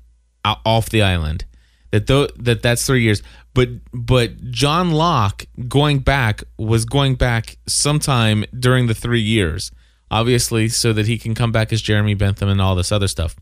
[0.44, 1.46] off the island.
[1.92, 3.22] That though that that's three years,
[3.54, 9.72] but but John Locke going back was going back sometime during the three years,
[10.10, 13.36] obviously, so that he can come back as Jeremy Bentham and all this other stuff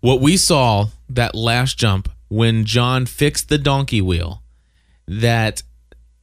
[0.00, 4.42] what we saw that last jump when John fixed the donkey wheel,
[5.08, 5.62] that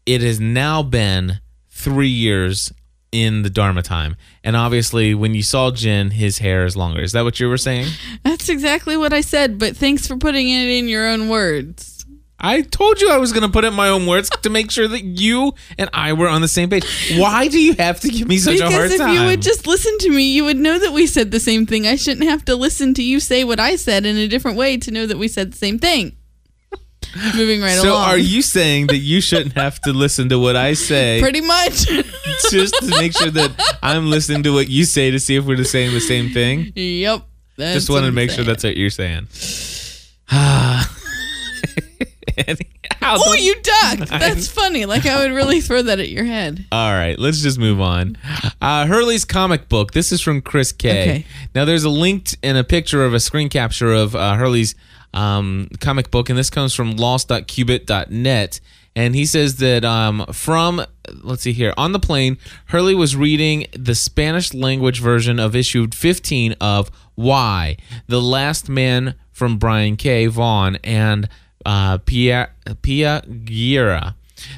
[0.05, 2.71] it has now been three years
[3.11, 4.15] in the Dharma time.
[4.43, 7.01] And obviously, when you saw Jin, his hair is longer.
[7.01, 7.87] Is that what you were saying?
[8.23, 9.59] That's exactly what I said.
[9.59, 12.05] But thanks for putting it in your own words.
[12.43, 14.71] I told you I was going to put it in my own words to make
[14.71, 16.83] sure that you and I were on the same page.
[17.15, 18.97] Why do you have to give me such because a hard time?
[18.97, 21.39] Because if you would just listen to me, you would know that we said the
[21.39, 21.85] same thing.
[21.85, 24.77] I shouldn't have to listen to you say what I said in a different way
[24.77, 26.17] to know that we said the same thing.
[27.35, 28.09] Moving right so along.
[28.09, 31.19] are you saying that you shouldn't have to listen to what I say?
[31.21, 31.85] Pretty much.
[32.51, 35.63] just to make sure that I'm listening to what you say to see if we're
[35.63, 36.71] saying the same thing.
[36.75, 37.23] yep.
[37.57, 39.27] That's just wanted to make sure that's what you're saying.
[43.03, 44.09] Oh, you ducked.
[44.09, 44.85] That's funny.
[44.85, 46.65] Like I would really throw that at your head.
[46.71, 48.17] All right, let's just move on.
[48.61, 49.93] Uh, Hurley's comic book.
[49.93, 50.89] This is from Chris K.
[50.89, 51.25] Okay.
[51.55, 54.75] Now, there's a link and a picture of a screen capture of uh, Hurley's
[55.13, 58.59] um, comic book, and this comes from lost.qubit.net.
[58.93, 60.85] And he says that um, from,
[61.21, 62.37] let's see here, on the plane,
[62.67, 69.15] Hurley was reading the Spanish language version of issue 15 of Y, The Last Man
[69.31, 70.27] from Brian K.
[70.27, 71.29] Vaughan and
[71.65, 72.49] uh, Pia,
[72.81, 74.15] Pia Guerra.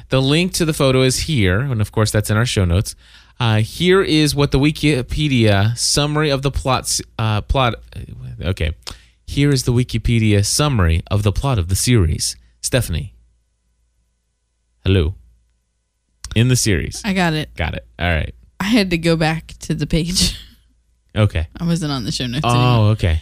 [0.08, 2.96] The link to the photo is here, and of course, that's in our show notes.
[3.38, 7.00] Uh, here is what the Wikipedia summary of the plot.
[7.18, 7.74] Uh, plot.
[8.40, 8.72] Okay,
[9.26, 12.36] here is the Wikipedia summary of the plot of the series.
[12.60, 13.14] Stephanie,
[14.84, 15.14] hello.
[16.34, 17.54] In the series, I got it.
[17.54, 17.86] got it.
[17.98, 18.34] All right.
[18.58, 20.38] I had to go back to the page.
[21.16, 21.46] Okay.
[21.60, 22.88] I wasn't on the show notes oh, anymore.
[22.88, 23.20] Oh, okay.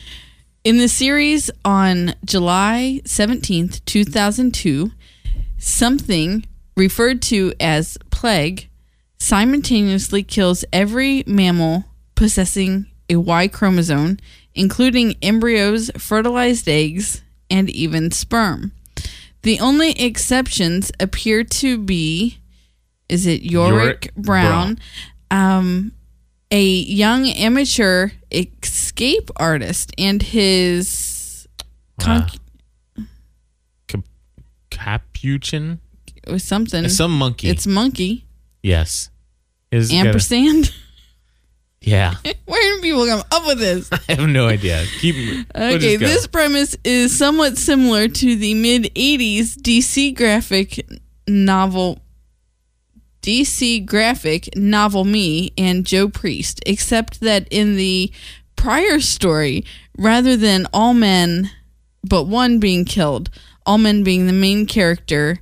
[0.65, 4.93] In the series on July 17th, 2002,
[5.59, 6.47] something
[6.77, 8.71] referred to as plague
[9.19, 11.85] simultaneously kills every mammal
[12.15, 14.19] possessing a Y chromosome,
[14.55, 18.73] including embryos, fertilized eggs, and even sperm.
[19.43, 22.39] The only exceptions appear to be
[23.09, 24.79] is it Yorick, Yorick Brown,
[25.31, 25.93] Um,
[26.51, 31.47] a young amateur escape artist, and his
[32.01, 32.39] conc-
[33.89, 34.05] Cap-
[34.71, 35.81] Capuchin?
[36.25, 36.85] it was something.
[36.85, 37.49] It's some monkey.
[37.49, 38.27] It's monkey.
[38.63, 39.11] Yes.
[39.71, 40.73] Is Ampersand.
[41.83, 42.15] Yeah.
[42.47, 43.91] Where do people come up with this?
[44.09, 44.85] I have no idea.
[45.01, 45.47] Keep.
[45.55, 50.87] we'll Okay, this premise is somewhat similar to the mid 80s DC graphic
[51.27, 51.99] novel
[53.23, 58.11] DC graphic novel Me and Joe Priest, except that in the
[58.57, 59.65] prior story,
[59.97, 61.51] rather than all men
[62.05, 63.31] but one being killed,
[63.65, 65.41] all men being the main character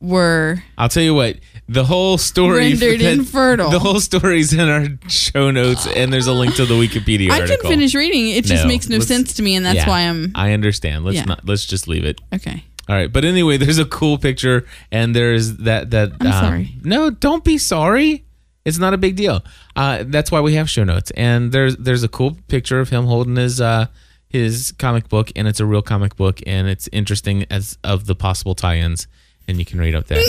[0.00, 1.36] were I'll tell you what.
[1.68, 3.70] The whole story Rendered infertile.
[3.70, 7.40] The whole story's in our show notes, and there's a link to the Wikipedia I
[7.40, 7.62] article.
[7.62, 8.36] can finish reading it.
[8.38, 11.04] It just makes no sense to me, and that's yeah, why I'm I understand.
[11.04, 11.24] Let's Yeah.
[11.24, 11.46] not.
[11.46, 12.20] Let's just leave it.
[12.34, 12.64] okay.
[12.86, 13.10] All right.
[13.10, 15.90] But anyway, there's a cool picture, and there's that.
[15.90, 16.12] That.
[16.20, 16.74] I'm um, sorry.
[16.82, 18.24] No, don't be sorry.
[18.66, 19.42] It's not a big deal.
[19.76, 23.06] Uh, that's why we have show notes, and there's there's a cool picture of him
[23.06, 23.86] holding his uh
[24.28, 28.14] his comic book, and it's a real comic book, and it's interesting as of the
[28.14, 29.06] possible tie-ins,
[29.48, 30.22] and you can read up there.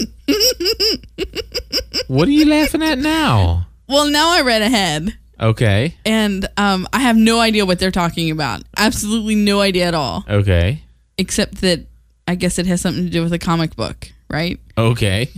[2.08, 3.68] what are you laughing at now?
[3.88, 5.18] Well, now I read ahead.
[5.40, 5.96] Okay.
[6.06, 8.64] and um, I have no idea what they're talking about.
[8.78, 10.82] Absolutely no idea at all, Okay.
[11.18, 11.86] except that
[12.28, 14.60] I guess it has something to do with a comic book, right?
[14.78, 15.30] Okay.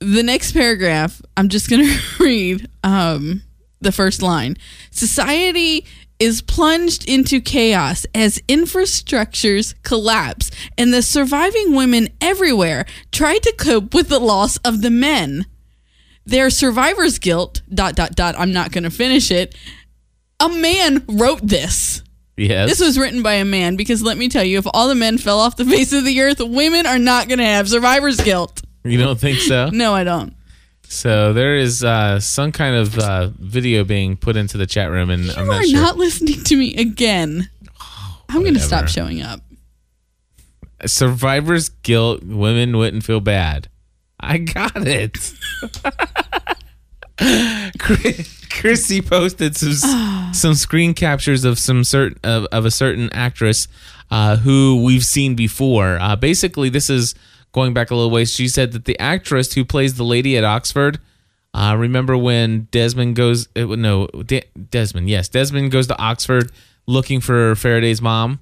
[0.00, 3.42] The next paragraph, I'm just going to read um,
[3.80, 4.56] the first line.
[4.90, 5.86] Society
[6.18, 13.94] is plunged into chaos as infrastructures collapse, and the surviving women everywhere try to cope
[13.94, 15.46] with the loss of the men.
[16.24, 19.56] Their survivor's guilt, dot, dot, dot, I'm not going to finish it.
[20.38, 22.02] A man wrote this.
[22.36, 22.68] Yes.
[22.68, 25.18] This was written by a man because let me tell you, if all the men
[25.18, 28.62] fell off the face of the earth, women are not going to have survivor's guilt.
[28.84, 29.70] You don't think so?
[29.70, 30.34] No, I don't.
[30.92, 35.08] So there is uh, some kind of uh, video being put into the chat room,
[35.08, 35.80] and I'm You not are sure.
[35.80, 37.48] not listening to me again.
[38.28, 39.40] I'm going to stop showing up.
[40.84, 42.22] Survivor's guilt.
[42.22, 43.68] Women wouldn't feel bad.
[44.20, 45.32] I got it.
[47.78, 53.66] Chris- Chrissy posted some some screen captures of some certain of, of a certain actress
[54.10, 55.98] uh, who we've seen before.
[56.00, 57.14] Uh, basically, this is
[57.52, 58.32] going back a little ways.
[58.32, 60.98] She said that the actress who plays the lady at Oxford.
[61.54, 63.46] Uh, remember when Desmond goes?
[63.54, 65.08] No, De- Desmond.
[65.10, 66.50] Yes, Desmond goes to Oxford
[66.86, 68.40] looking for Faraday's mom,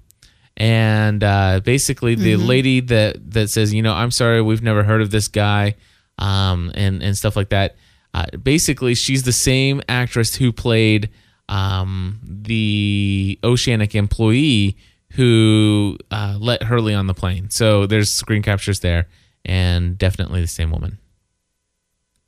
[0.57, 2.47] and uh, basically the Mhm.
[2.47, 5.75] lady that that says, you know, I'm sorry, we've never heard of this guy,
[6.19, 7.75] um, and and stuff like that.
[8.15, 11.09] Uh, basically, she's the same actress who played
[11.49, 14.77] um, the Oceanic employee
[15.13, 17.51] who uh, let Hurley on the plane.
[17.51, 19.09] So there's screen captures there,
[19.45, 20.99] and definitely the same woman.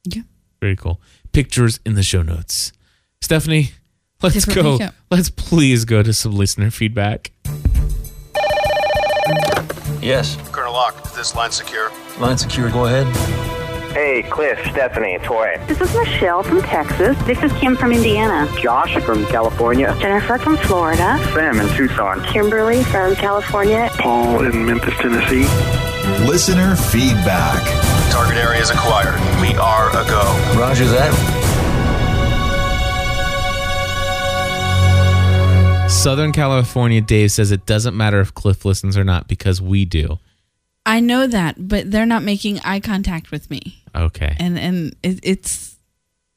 [0.04, 0.22] Yeah.
[0.60, 1.00] Very cool.
[1.32, 2.72] Pictures in the show notes.
[3.20, 3.70] Stephanie,
[4.22, 4.72] let's Different go.
[4.78, 4.94] makeup.
[5.10, 7.30] Let's please go to some listener feedback.
[10.00, 10.36] Yes.
[10.50, 11.90] Colonel Locke, is this line secure?
[12.18, 13.61] Line secure, go ahead.
[13.92, 15.54] Hey, Cliff, Stephanie, Toy.
[15.66, 17.14] This is Michelle from Texas.
[17.24, 18.50] This is Kim from Indiana.
[18.58, 19.94] Josh from California.
[20.00, 21.18] Jennifer from Florida.
[21.34, 22.24] Sam in Tucson.
[22.24, 23.90] Kimberly from California.
[23.98, 25.44] Paul in Memphis, Tennessee.
[26.26, 27.62] Listener feedback.
[28.10, 29.20] Target area is acquired.
[29.42, 30.22] We are a go.
[30.58, 31.12] Roger that.
[35.90, 40.18] Southern California Dave says it doesn't matter if Cliff listens or not because we do.
[40.84, 44.34] I know that, but they're not making eye contact with me, Okay.
[44.38, 45.76] and and it, it's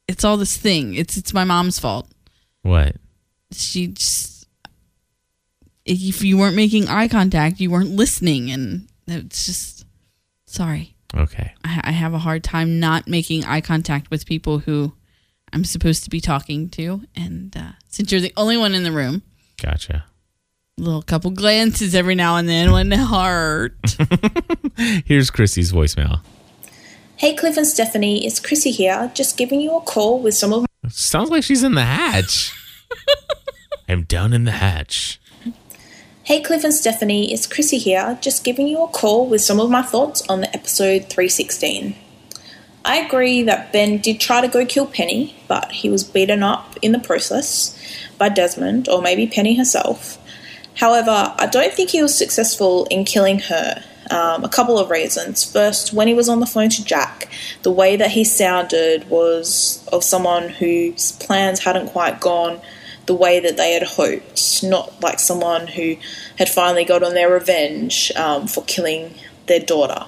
[0.08, 0.94] it's all this thing.
[0.94, 2.08] It's it's my mom's fault.
[2.62, 2.96] What?
[3.52, 4.46] She just
[5.84, 9.84] if you weren't making eye contact, you weren't listening, and it's just
[10.46, 10.94] sorry.
[11.14, 11.52] Okay.
[11.64, 14.92] I, I have a hard time not making eye contact with people who
[15.52, 18.92] I'm supposed to be talking to, and uh, since you're the only one in the
[18.92, 19.22] room,
[19.60, 20.04] Gotcha.
[20.78, 23.72] A little couple glances every now and then when they hurt.
[25.06, 26.20] Here's Chrissy's voicemail.
[27.16, 30.66] Hey, Cliff and Stephanie, it's Chrissy here, just giving you a call with some of
[30.88, 32.52] Sounds like she's in the hatch.
[33.88, 35.18] I'm down in the hatch.
[36.24, 39.70] Hey, Cliff and Stephanie, it's Chrissy here, just giving you a call with some of
[39.70, 41.96] my thoughts on the episode 316.
[42.84, 46.76] I agree that Ben did try to go kill Penny, but he was beaten up
[46.82, 47.74] in the process
[48.18, 50.18] by Desmond, or maybe Penny herself.
[50.76, 53.82] However, I don't think he was successful in killing her.
[54.08, 55.42] Um, a couple of reasons.
[55.42, 57.28] First, when he was on the phone to Jack,
[57.62, 62.60] the way that he sounded was of someone whose plans hadn't quite gone
[63.06, 65.96] the way that they had hoped, not like someone who
[66.38, 69.14] had finally got on their revenge um, for killing
[69.46, 70.06] their daughter.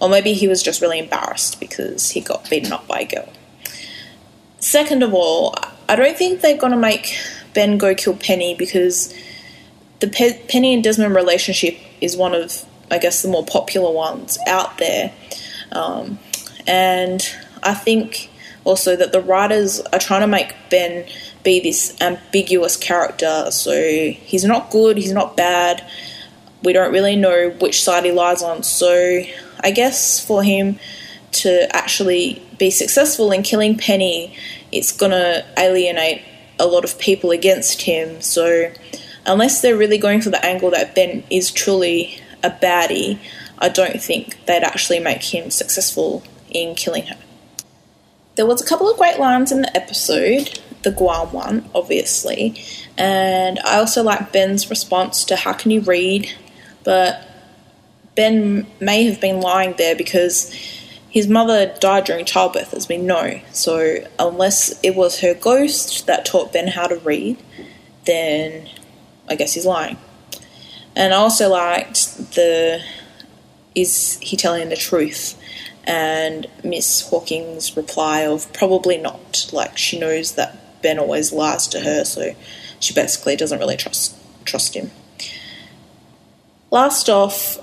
[0.00, 3.28] Or maybe he was just really embarrassed because he got beaten up by a girl.
[4.60, 5.54] Second of all,
[5.88, 7.16] I don't think they're going to make
[7.54, 9.12] Ben go kill Penny because
[10.00, 14.38] the Pe- Penny and Desmond relationship is one of, I guess, the more popular ones
[14.46, 15.12] out there.
[15.72, 16.18] Um,
[16.66, 17.22] and
[17.62, 18.30] I think
[18.64, 21.06] also that the writers are trying to make Ben
[21.42, 23.50] be this ambiguous character.
[23.50, 23.72] So
[24.10, 25.88] he's not good, he's not bad.
[26.62, 28.62] We don't really know which side he lies on.
[28.62, 29.22] So
[29.60, 30.78] I guess for him
[31.32, 34.36] to actually be successful in killing Penny,
[34.72, 36.22] it's going to alienate
[36.58, 38.20] a lot of people against him.
[38.20, 38.72] So
[39.28, 43.18] unless they're really going for the angle that Ben is truly a baddie,
[43.58, 47.18] I don't think they'd actually make him successful in killing her.
[48.36, 52.62] There was a couple of great lines in the episode, the Guam one, obviously,
[52.96, 56.32] and I also like Ben's response to how can you read,
[56.84, 57.24] but
[58.14, 60.52] Ben may have been lying there because
[61.10, 63.40] his mother died during childbirth, as we know.
[63.52, 67.38] So unless it was her ghost that taught Ben how to read,
[68.04, 68.68] then
[69.28, 69.98] I guess he's lying.
[70.96, 72.82] And I also liked the
[73.74, 75.40] is he telling the truth?
[75.84, 79.48] And Miss Hawking's reply of probably not.
[79.52, 82.34] Like she knows that Ben always lies to her, so
[82.80, 84.90] she basically doesn't really trust trust him.
[86.70, 87.58] Last off,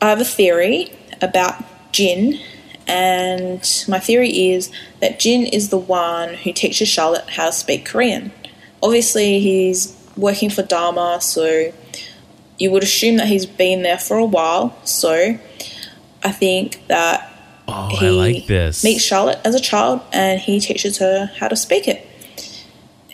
[0.00, 1.62] I have a theory about
[1.92, 2.40] Jin,
[2.86, 7.84] and my theory is that Jin is the one who teaches Charlotte how to speak
[7.84, 8.32] Korean.
[8.82, 11.72] Obviously, he's working for Dharma, so
[12.58, 14.76] you would assume that he's been there for a while.
[14.84, 15.38] So
[16.24, 17.24] I think that
[17.70, 18.82] Oh, he I like this.
[18.82, 22.04] meets Charlotte as a child and he teaches her how to speak it.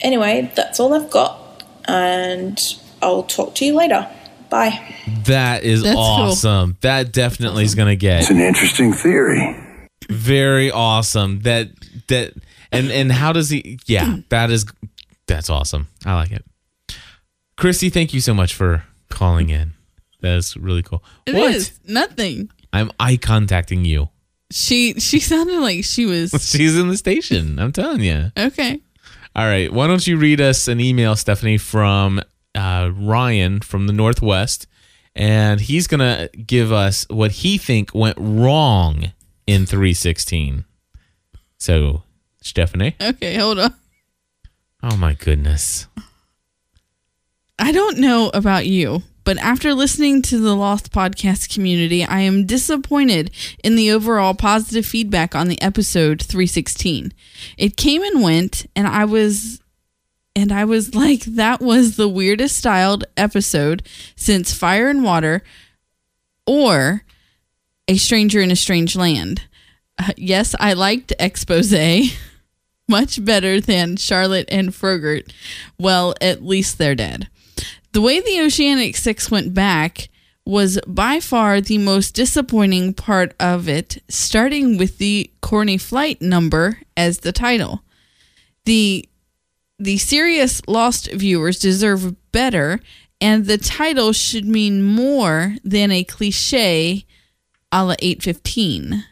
[0.00, 2.60] Anyway, that's all I've got, and
[3.02, 4.08] I'll talk to you later.
[4.50, 4.94] Bye.
[5.24, 6.04] That is That's cool.
[6.04, 6.76] awesome.
[6.82, 8.20] That definitely is going to get.
[8.20, 9.56] It's an interesting theory.
[10.08, 11.40] Very awesome.
[11.40, 11.70] That
[12.08, 12.34] that
[12.70, 13.78] and and how does he?
[13.86, 14.66] Yeah, that is
[15.26, 15.88] that's awesome.
[16.04, 16.44] I like it.
[17.56, 19.72] Chrissy, thank you so much for calling in.
[20.20, 21.02] That is really cool.
[21.26, 21.54] It what?
[21.54, 22.50] is nothing.
[22.72, 24.08] I'm eye contacting you.
[24.50, 27.58] She she sounded like she was She's in the station.
[27.58, 28.32] I'm telling you.
[28.36, 28.80] okay.
[29.36, 29.72] All right.
[29.72, 32.20] Why don't you read us an email, Stephanie, from
[32.54, 34.66] uh, Ryan from the Northwest,
[35.14, 39.12] and he's gonna give us what he think went wrong
[39.46, 40.64] in 316.
[41.58, 42.02] So,
[42.42, 42.96] Stephanie.
[43.00, 43.74] Okay, hold on.
[44.82, 45.86] Oh my goodness.
[47.58, 52.46] I don't know about you, but after listening to the Lost podcast community, I am
[52.46, 53.30] disappointed
[53.62, 57.12] in the overall positive feedback on the episode 316.
[57.56, 59.60] It came and went, and I was
[60.36, 65.44] and I was like that was the weirdest styled episode since Fire and Water
[66.48, 67.04] or
[67.86, 69.42] A Stranger in a Strange Land.
[69.96, 71.72] Uh, yes, I liked Expose
[72.88, 75.32] much better than Charlotte and Frogurt.
[75.78, 77.28] Well, at least they're dead.
[77.94, 80.08] The way the Oceanic Six went back
[80.44, 86.80] was by far the most disappointing part of it, starting with the corny flight number
[86.96, 87.84] as the title.
[88.64, 89.08] The
[89.78, 92.80] the serious lost viewers deserve better,
[93.20, 97.06] and the title should mean more than a cliche
[97.70, 99.04] a la 815.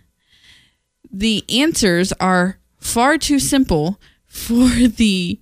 [1.09, 5.39] The answers are far too simple for the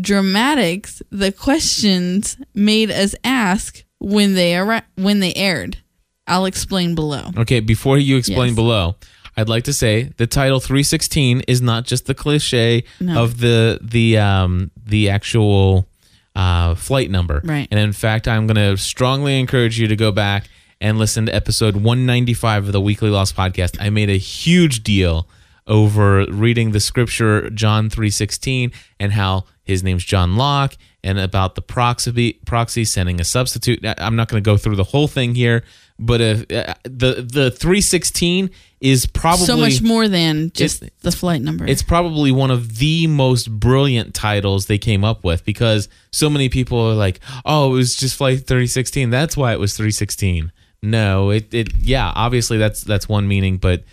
[0.00, 5.78] dramatics the questions made us ask when they ar- when they aired.
[6.26, 7.30] I'll explain below.
[7.36, 8.56] Okay, before you explain Yes.
[8.56, 8.96] below,
[9.36, 13.22] I'd like to say the title 316 is not just the cliche No.
[13.24, 15.86] of the the um the actual
[16.34, 17.42] uh, flight number.
[17.44, 17.68] Right.
[17.70, 20.48] And in fact, I'm going to strongly encourage you to go back
[20.80, 23.76] and listen to episode 195 of the Weekly Lost podcast.
[23.78, 25.28] I made a huge deal
[25.66, 31.62] over reading the scripture John 3:16 and how his name's John Locke and about the
[31.62, 33.80] proxy proxy sending a substitute.
[33.98, 35.64] I'm not going to go through the whole thing here,
[35.98, 38.50] but if, uh, the the 316
[38.80, 41.66] is probably so much more than just the flight number.
[41.66, 46.48] it's probably one of the most brilliant titles they came up with because so many
[46.48, 49.10] people are like, "Oh, it was just flight 3016.
[49.10, 50.50] That's why it was 316."
[50.82, 53.84] No, it it yeah, obviously that's that's one meaning, but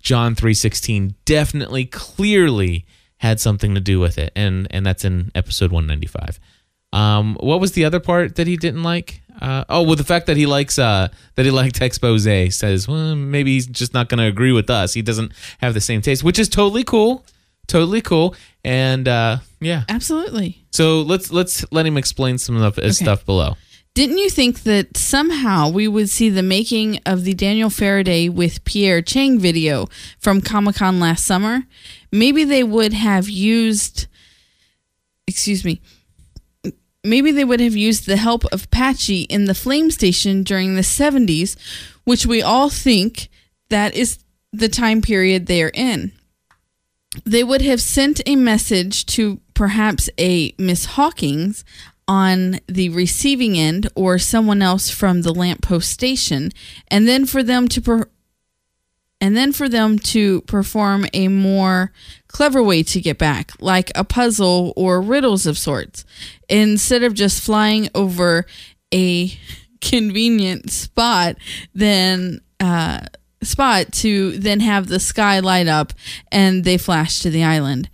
[0.00, 2.84] John 316 definitely clearly
[3.18, 6.38] had something to do with it and and that's in episode 195.
[6.92, 9.20] Um what was the other part that he didn't like?
[9.40, 12.22] Uh, oh, well, the fact that he likes uh, that he liked expose
[12.54, 14.94] says, well, maybe he's just not going to agree with us.
[14.94, 17.24] He doesn't have the same taste, which is totally cool,
[17.66, 19.82] totally cool, and uh, yeah.
[19.88, 20.64] Absolutely.
[20.70, 23.04] So let's let's let him explain some of his Okay.
[23.04, 23.56] stuff below.
[23.94, 28.64] Didn't you think that somehow we would see the making of the Daniel Faraday with
[28.64, 29.86] Pierre Chang video
[30.18, 31.62] from Comic Con last summer?
[32.10, 34.08] Maybe they would have used,
[35.28, 35.80] excuse me,
[37.04, 40.82] maybe they would have used the help of Patchy in the Flame Station during the
[40.82, 41.56] 70s,
[42.02, 43.28] which we all think
[43.68, 44.18] that is
[44.52, 46.10] the time period they are in
[47.24, 51.64] they would have sent a message to perhaps a Miss Hawkins
[52.06, 56.50] on the receiving end or someone else from the lamppost station
[56.88, 58.08] and then for them to per-
[59.20, 61.92] and then for them to perform a more
[62.28, 66.04] clever way to get back like a puzzle or riddles of sorts
[66.48, 68.44] instead of just flying over
[68.92, 69.32] a
[69.80, 71.36] convenient spot
[71.74, 73.00] then uh
[73.44, 75.92] spot to then have the sky light up
[76.32, 77.88] and they flash to the island.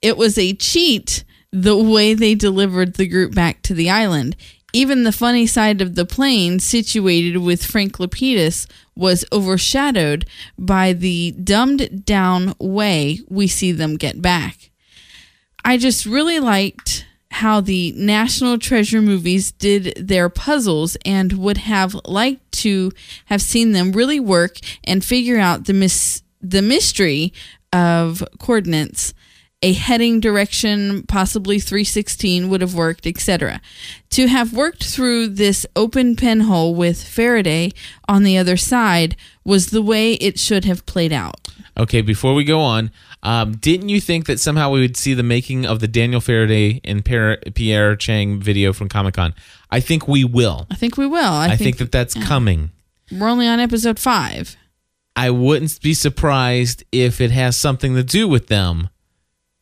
[0.00, 4.36] It was a cheat the way they delivered the group back to the island.
[4.72, 10.26] Even the funny side of the plane situated with Frank Lapidus was overshadowed
[10.58, 14.70] by the dumbed down way we see them get back.
[15.64, 21.94] I just really liked how the National Treasure movies did their puzzles and would have
[22.04, 22.90] liked to
[23.26, 27.32] have seen them really work and figure out the mis- the mystery
[27.72, 29.12] of coordinates.
[29.60, 33.60] A heading direction, possibly 316, would have worked, etc.
[34.10, 37.72] To have worked through this open pinhole with Faraday
[38.08, 41.48] on the other side was the way it should have played out.
[41.76, 42.92] Okay, before we go on,
[43.24, 46.80] um, didn't you think that somehow we would see the making of the Daniel Faraday
[46.84, 49.34] and Pierre, Chang video from Comic Con?
[49.72, 50.68] I think we will.
[50.70, 51.32] I think we will.
[51.32, 52.24] I, think, that that's yeah.
[52.24, 52.70] coming.
[53.10, 54.56] We're only on episode five.
[55.16, 58.88] I wouldn't be surprised if it has something to do with them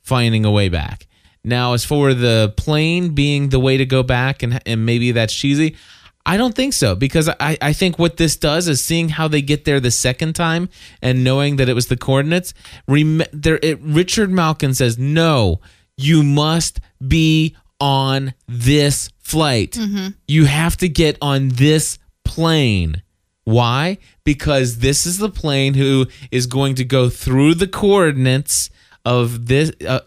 [0.06, 1.06] finding a way back.
[1.44, 5.34] Now, as for the plane being the way to go back, and, and maybe that's
[5.34, 5.76] cheesy,
[6.24, 9.42] I don't think so because I, I think what this does is seeing how they
[9.42, 10.68] get there the second time
[11.00, 12.52] and knowing that it was the coordinates.
[12.88, 15.60] Rem- there, it, Richard Malkin says, No,
[15.96, 19.72] you must be on this flight.
[19.72, 20.14] Mhm.
[20.26, 23.02] You have to get on this plane.
[23.44, 23.98] Why?
[24.24, 28.68] Because this is the plane who is going to go through the coordinates
[29.06, 29.70] of this.
[29.86, 30.00] Uh,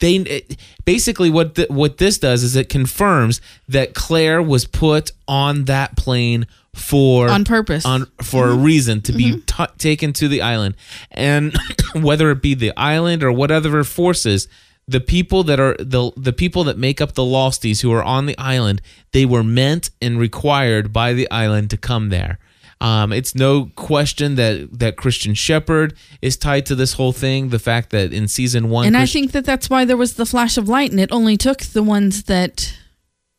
[0.00, 5.12] they it- basically what the, what this does is it confirms that Claire was put
[5.26, 7.86] on that plane for On purpose.
[7.86, 10.74] on for a reason to be ta taken to the island,
[11.10, 11.56] and
[11.94, 14.48] whether it be the island or whatever forces.
[14.88, 18.26] The people that are the the people that make up the Losties who are on
[18.26, 22.38] the island, they were meant and required by the island to come there.
[22.80, 27.48] Um, it's no question that that Christian Shepherd is tied to this whole thing.
[27.48, 30.26] The fact that in season one, and I think that that's why there was the
[30.26, 32.76] flash of light, and it only took the ones that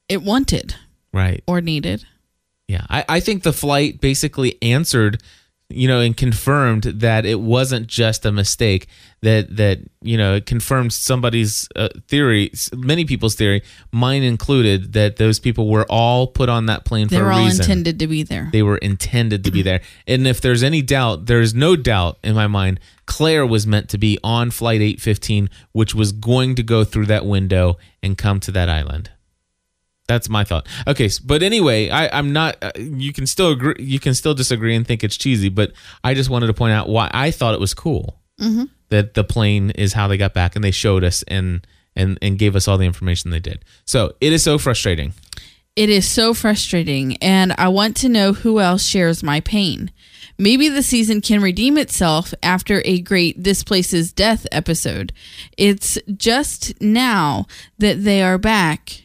[0.09, 0.75] it wanted
[1.13, 2.05] right, or needed.
[2.67, 5.21] yeah, I, I think the flight basically answered,
[5.69, 8.87] you know, and confirmed that it wasn't just a mistake.
[9.21, 15.17] That that you know, it confirmed somebody's uh, theory, many people's theory, mine included, that
[15.17, 17.39] those people were all put on that plane They for a reason.
[17.39, 18.49] They were all intended to be there.
[18.51, 19.81] They were intended to be there.
[20.05, 23.97] And if there's any doubt, there's no doubt in my mind, Claire was meant to
[23.97, 28.51] be on flight 815, which was going to go through that window and come to
[28.51, 29.11] that island.
[30.07, 30.67] That's my thought.
[30.87, 32.55] Okay, but anyway, I, I'm not.
[32.61, 33.75] Uh, you can still agree.
[33.79, 36.87] You can still disagree and think it's cheesy, but I just wanted to point out
[36.87, 38.65] why I thought it was cool Mm-hmm.
[38.89, 42.37] that the plane is how they got back, and they showed us and and and
[42.39, 43.65] gave us all the information they did.
[43.85, 45.13] So it is so frustrating.
[45.75, 49.91] It is so frustrating, and I want to know who else shares my pain.
[50.39, 55.11] Maybe the season can redeem itself after a great This Place Is Death episode.
[55.57, 57.47] It's just now
[57.79, 59.01] that they are back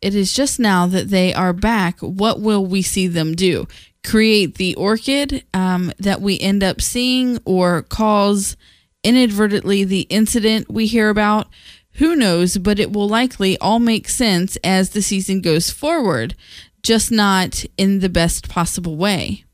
[0.00, 1.98] It is just now that they are back.
[2.00, 3.66] What will we see them do?
[4.04, 8.56] Create the orchid um, that we end up seeing or cause
[9.02, 11.48] inadvertently the incident we hear about?
[11.94, 16.36] Who knows, but it will likely all make sense as the season goes forward,
[16.82, 19.44] just not in the best possible way.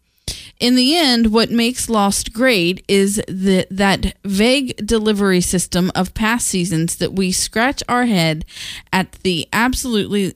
[0.65, 6.49] In the end, what makes Lost great is the, that vague delivery system of past
[6.49, 8.47] seasons that we scratch our head
[8.91, 10.33] at the absolutely,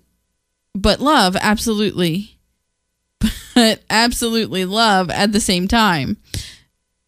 [0.75, 2.39] but love absolutely,
[3.55, 6.19] but absolutely love at the same time.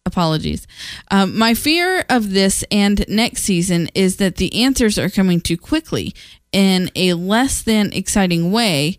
[0.03, 0.65] Apologies.
[1.11, 5.57] Um, my fear of this and next season is that the answers are coming too
[5.57, 6.15] quickly
[6.51, 8.97] in a less than exciting way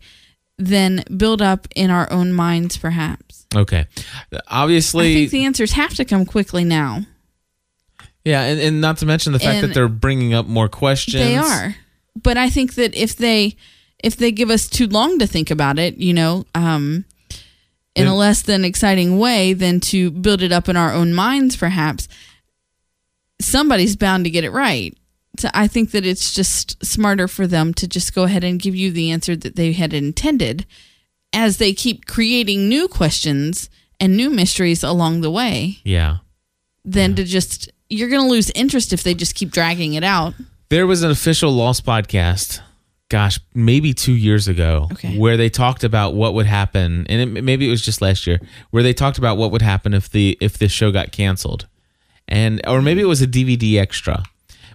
[0.59, 3.42] than build up in our own minds, perhaps.
[3.55, 3.87] Okay.
[4.33, 7.03] I Obviously, think the answers have to come quickly now.
[8.25, 11.23] yeah, and, and not to mention the fact And- that they're bringing up more questions.
[11.23, 11.75] They are,
[12.21, 13.57] but I think that if they
[14.03, 17.05] if they give us too long to think about it, you know, um,
[17.95, 21.57] in a less than exciting way than to build it up in our own minds,
[21.57, 22.09] perhaps
[23.41, 24.97] somebody's bound to get it right.
[25.39, 28.75] So I think that it's just smarter for them to just go ahead and give
[28.75, 30.67] you the answer that they had intended,
[31.33, 33.71] as they keep creating new questions
[34.01, 36.19] and new mysteries along the way, Yeah.
[36.85, 40.35] than to just you're going to lose interest if they just keep dragging it out.
[40.71, 42.61] There was an official Lost podcast,
[43.11, 47.67] gosh, maybe two years ago, where they talked about what would happen, and it, maybe
[47.67, 50.57] it was just last year, where they talked about what would happen if the if
[50.57, 51.67] this show got canceled,
[52.27, 54.23] and or maybe it was a DVD extra.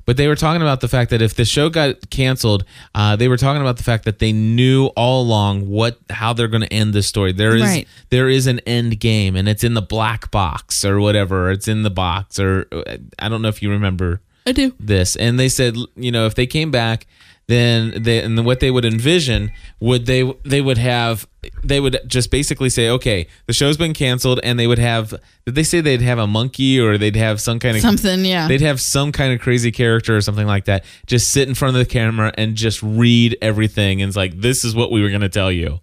[0.08, 2.64] But they were talking about the fact that if the show got canceled,
[2.96, 6.48] uh, they were talking about the fact that they knew all along what how they're
[6.48, 7.34] going to end this story.
[7.34, 7.88] There is Right.
[8.10, 11.52] there is an end game, and it's in the black box or whatever.
[11.52, 14.74] It's in the box, or uh, I don't know if you remember I do.
[14.80, 17.06] this and they said you know if they came back
[17.48, 21.28] then they and then what they would envision would they they would have
[21.64, 25.14] they would just basically say okay the show's been canceled and they would have
[25.46, 28.48] did they say they'd have a monkey or they'd have some kind of Something, yeah.
[28.50, 31.76] they'd have some kind of crazy character or something like that just sit in front
[31.76, 35.10] of the camera and just read everything and it's like this is what we were
[35.10, 35.80] going to tell you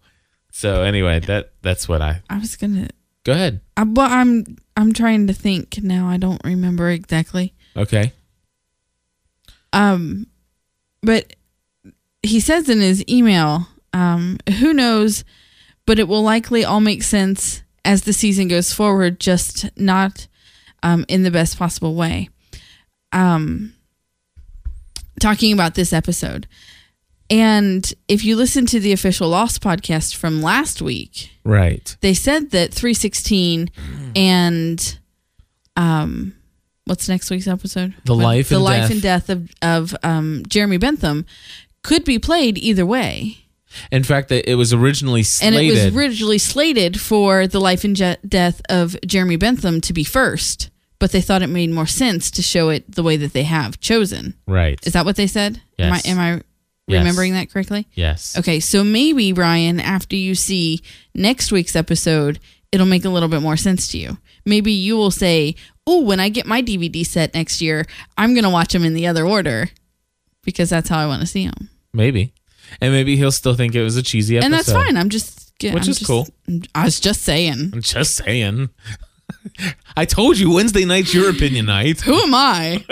[0.52, 2.88] so anyway that that's what i I was gonna.
[3.24, 6.08] go ahead I, well, I'm I'm trying to think now.
[6.08, 7.54] I don't remember exactly.
[7.74, 8.12] okay
[9.75, 10.27] Um,
[11.03, 11.37] but
[12.22, 15.25] he says in his email, um, who knows,
[15.85, 20.27] but it will likely all make sense as the season goes forward, just not
[20.83, 22.31] um, in the best possible way.
[23.12, 23.75] Um,
[25.20, 26.47] talking about this episode.
[27.31, 32.51] And if you listen to the official Lost podcast from last week, right they said
[32.51, 33.70] that 316
[34.14, 34.99] and
[35.77, 36.35] um
[36.87, 38.91] what's next week's episode The Life the and life Death.
[38.91, 41.24] and death of of um jeremy bentham
[41.82, 43.39] could be played either way
[43.91, 45.59] in fact that it was originally slated.
[45.59, 49.93] and it was originally slated for the life and Je- death of jeremy bentham to
[49.93, 53.32] be first but they thought it made more sense to show it the way that
[53.32, 56.07] they have chosen right is that what they said Yes.
[56.07, 56.43] am i am i
[56.87, 56.99] Yes.
[56.99, 60.82] remembering that correctly yes Okay, so maybe Ryan, after you see
[61.14, 62.39] next week's episode,
[62.75, 64.18] it'll make a little bit more sense to you.
[64.45, 65.55] Maybe you will say,
[65.87, 67.87] "Oh, when I get my DVD set next year,
[68.18, 69.68] I'm gonna watch them in the other order
[70.45, 72.33] because that's how I want to see them." Maybe.
[72.81, 74.47] And maybe he'll still think it was a cheesy episode.
[74.47, 74.97] And that's fine.
[74.97, 76.27] I'm just, Which I'm is just- cool.
[76.75, 77.70] I was just saying.
[77.72, 78.70] I'm just saying.
[79.97, 82.01] I told you Wednesday night's your opinion night.
[82.01, 82.85] Who am I?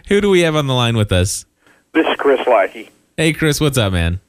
[0.08, 1.44] Who do we have on the line with us?
[1.92, 2.88] This is Chris Lackey.
[3.16, 4.20] Hey, Chris, what's up, man?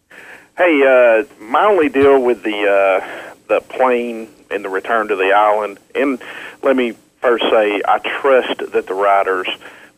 [0.57, 5.33] Hey, uh, my only deal with the uh, the plane and the return to the
[5.33, 6.21] island, and
[6.61, 9.47] let me first say I trust that the writers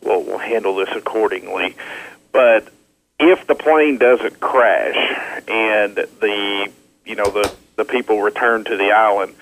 [0.02, 1.76] will, will handle this accordingly.
[2.32, 2.68] But
[3.20, 6.72] if the plane doesn't crash and the
[7.06, 9.36] you know the the people return to the island,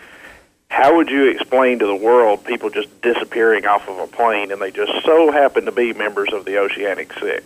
[0.70, 4.62] how would you explain to the world people just disappearing off of a plane and
[4.62, 7.45] they just so happen to be members of the Oceanic Six?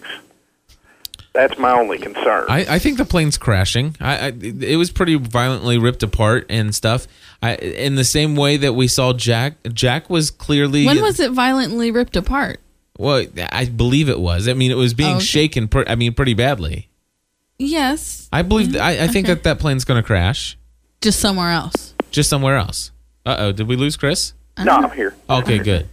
[1.38, 2.46] That's my only concern.
[2.50, 3.96] I, I think the plane's crashing.
[4.02, 7.06] I, I it was pretty violently ripped apart and stuff.
[7.44, 9.54] I, in the same way that we saw Jack.
[9.72, 12.60] Jack was clearly when was it violently ripped apart?
[12.98, 13.24] well.
[13.52, 14.48] I believe it was.
[14.48, 15.26] I mean, it was being Oh, okay.
[15.26, 15.68] shaken.
[15.68, 16.90] Per, I mean, pretty badly.
[17.60, 18.76] Yes, I believe.
[18.76, 19.34] I, I think Okay.
[19.36, 20.58] that that plane's going to crash
[21.02, 21.94] just somewhere else.
[22.10, 22.92] just somewhere else.
[23.28, 23.52] Uh oh.
[23.52, 24.34] Did we lose Chris?
[24.58, 25.14] no, I'm here.
[25.30, 25.88] Okay, good.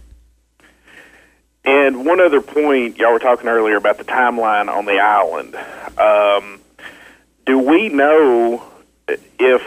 [1.65, 5.55] And one other point, y'all were talking earlier about the timeline on the island.
[5.97, 6.61] Um,
[7.45, 8.63] do we know
[9.07, 9.63] if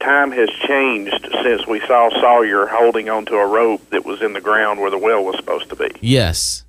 [0.00, 4.40] time has changed since we saw Sawyer holding onto a rope that was in the
[4.40, 5.90] ground where the well was supposed to be?
[6.00, 6.64] Yes.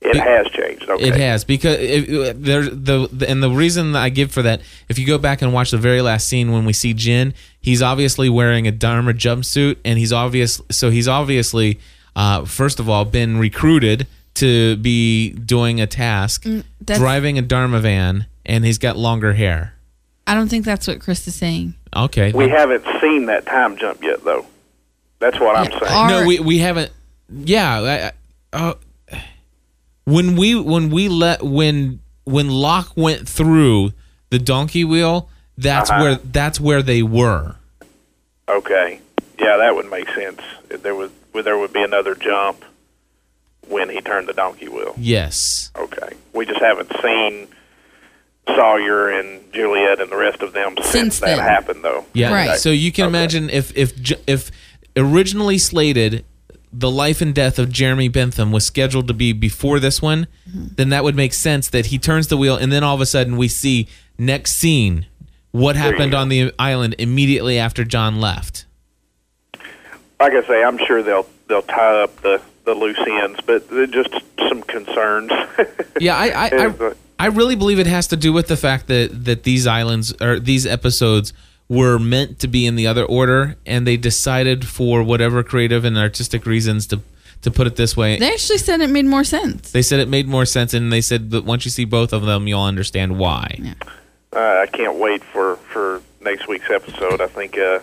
[0.00, 0.88] It has changed.
[0.88, 1.08] Okay.
[1.08, 4.98] It has because it, there the, the and the reason I give for that, if
[4.98, 8.28] you go back and watch the very last scene when we see Jin, he's obviously
[8.28, 10.60] wearing a Dharma jumpsuit, and he's obvious.
[10.70, 11.80] So he's obviously,
[12.16, 17.80] uh, first of all, been recruited to be doing a task, Mm, driving a Dharma
[17.80, 19.74] van, and he's got longer hair.
[20.26, 21.74] I don't think that's what Chris is saying.
[21.94, 22.32] Okay.
[22.32, 24.46] We haven't seen that time jump yet, though.
[25.20, 26.08] That's what I'm saying.
[26.08, 26.90] no, we we haven't.
[27.30, 28.12] Yeah.
[28.52, 28.74] I, I, uh,
[30.04, 33.92] when we when we let when when Locke went through
[34.30, 36.02] the donkey wheel, that's Uh-huh.
[36.02, 37.54] where that's where they were.
[38.48, 39.00] Okay.
[39.38, 40.40] Yeah, that would make sense.
[40.70, 41.10] If There was
[41.42, 42.64] there would be another jump
[43.68, 44.94] when he turned the donkey wheel.
[44.98, 45.70] Yes.
[45.76, 46.10] Okay.
[46.32, 47.48] We just haven't seen
[48.46, 51.38] Sawyer and Juliet and the rest of them since, Since that then.
[51.38, 52.04] happened, though.
[52.12, 52.30] Yeah.
[52.30, 52.56] Okay.
[52.56, 53.92] So you can imagine if if
[54.26, 54.50] if
[54.96, 56.24] originally slated
[56.72, 60.74] the life and death of Jeremy Bentham was scheduled to be before this one, mm-hmm.
[60.74, 63.06] then that would make sense that he turns the wheel and then all of a
[63.06, 63.86] sudden we see
[64.18, 65.06] next scene
[65.52, 68.63] what There happened on the island immediately after John left.
[70.20, 74.10] Like I say, I'm sure they'll they'll tie up the the loose ends, but just
[74.48, 75.30] some concerns.
[76.00, 79.24] Yeah, I I, I I really believe it has to do with the fact that
[79.26, 81.32] that these islands or these episodes
[81.68, 85.96] were meant to be in the other order, and they decided for whatever creative and
[85.96, 87.00] artistic reasons to
[87.42, 88.18] to put it this way.
[88.18, 89.70] They actually said it made more sense.
[89.70, 92.22] They said it made more sense, and they said that once you see both of
[92.22, 93.74] them, you'll understand why.
[94.32, 97.20] uh, I can't wait for for next week's episode.
[97.20, 97.78] I think uh,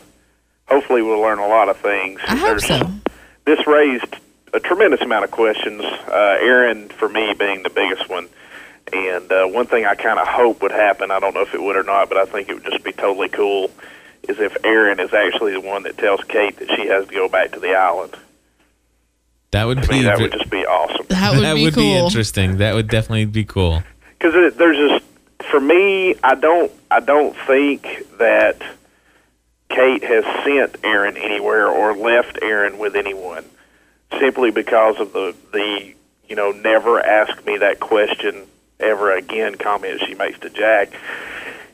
[0.72, 2.20] hopefully we'll learn a lot of things.
[2.28, 2.90] I hope so.
[3.46, 4.16] This raised
[4.54, 5.82] a tremendous amount of questions.
[5.84, 8.28] Uh, Aaron, for me, being the biggest one.
[8.94, 11.62] And uh, one thing I kind of hope would happen, I don't know if it
[11.62, 13.72] would or not, but I think it would just be totally cool,
[14.28, 17.30] is if Aaron is actually the one that tells Kate that she has to go
[17.30, 18.16] back to the island.
[19.52, 21.06] That would To be me, that would just be awesome.
[21.10, 22.06] That would be cool.
[22.06, 22.58] interesting.
[22.58, 23.84] That would definitely be cool.
[24.18, 25.06] because there's just
[25.50, 28.62] for me i don't i don't think that
[29.76, 33.46] kate has sent aaron anywhere or left aaron with anyone
[34.20, 35.94] simply because of the the
[36.28, 38.46] you know never ask me that question
[38.80, 40.92] ever again comment she makes to jack.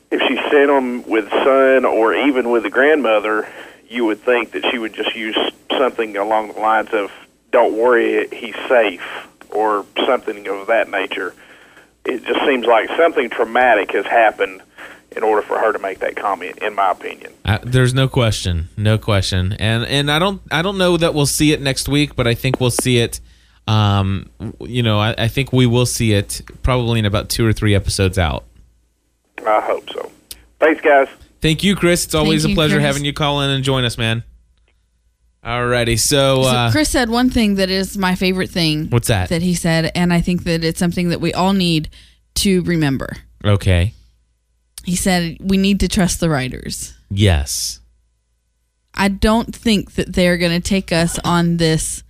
[0.09, 3.47] If she sent him with Sun or even with the grandmother
[3.89, 5.37] you would think that she would just use
[5.77, 7.11] something along the lines of
[7.51, 11.33] don't worry he's safe or something of that nature.
[12.03, 14.61] It just seems like something traumatic has happened
[15.15, 17.33] in order for her to make that comment, in my opinion.
[17.45, 21.25] Uh, there's no question, no question, and and I don't I don't know that we'll
[21.25, 23.19] see it next week, but I think we'll see it.
[23.67, 24.29] Um,
[24.61, 27.75] you know, I, I think we will see it probably in about two or three
[27.75, 28.45] episodes out.
[29.45, 30.11] I hope so.
[30.59, 31.07] Thanks, guys.
[31.41, 32.05] Thank you, Chris.
[32.05, 32.85] It's always Thank a pleasure Chris.
[32.85, 34.23] having you call in and join us, man.
[35.45, 38.87] Alrighty, so, So uh, Chris said one thing that is my favorite thing.
[38.89, 39.29] What's that?
[39.29, 41.89] That he said, and I think that it's something that we all need
[42.35, 43.15] to remember.
[43.45, 43.93] okay,
[44.87, 46.95] He said we need to trust the writers.
[47.11, 47.79] yes,
[48.95, 52.01] I don't think that they're going to take us on this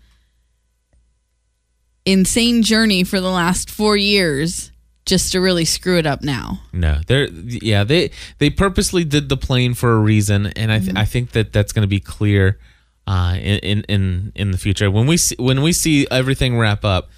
[2.05, 4.71] insane journey for the last four years
[5.05, 6.61] just to really screw it up now.
[6.73, 10.89] no, they're yeah they they purposely did the plane for a reason, and I th-
[10.89, 10.97] Mm-hmm.
[10.97, 12.59] I think that that's going to be clear
[13.07, 17.09] uh, in, in in the future when we see when we see everything wrap up.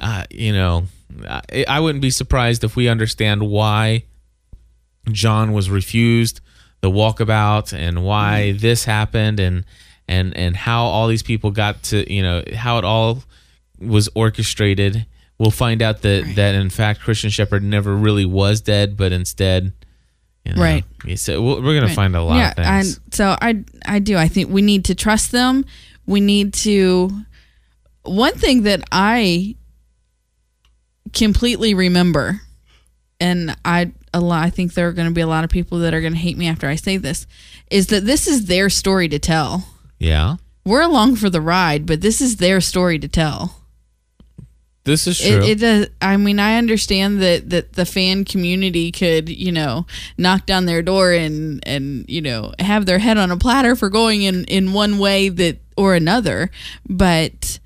[0.00, 0.84] Uh, you know,
[1.28, 4.04] I, I wouldn't be surprised if we understand why
[5.12, 6.40] John was refused
[6.80, 8.58] the walkabout and why Mm-hmm.
[8.58, 9.64] this happened and
[10.06, 13.22] and and how all these people got to you know how it all
[13.80, 15.06] was orchestrated.
[15.38, 19.72] We'll find out that that in fact Christian Shepherd never really was dead, but instead,
[20.44, 20.84] you know, Right.
[21.16, 21.94] So we're we're gonna Right.
[21.96, 22.96] find a lot yeah, of things.
[23.04, 24.16] And so I I do.
[24.16, 25.64] I think we need to trust them.
[26.06, 27.10] We need to
[28.02, 29.56] one thing that I
[31.12, 32.40] completely remember
[33.20, 35.80] and I a lot I think there are going to be a lot of people
[35.80, 37.26] that are going to hate me after I say this
[37.70, 39.66] is that this is their story to tell.
[39.98, 43.60] yeah, We're along for the ride, but this is their story to tell.
[44.84, 45.42] this is true.
[45.42, 45.86] It, it does.
[46.00, 49.86] I mean, I understand that that the fan community could, you know,
[50.18, 53.88] knock down their door and and you know have their head on a platter for
[53.88, 56.50] going in in one way that or another,
[56.88, 57.58] but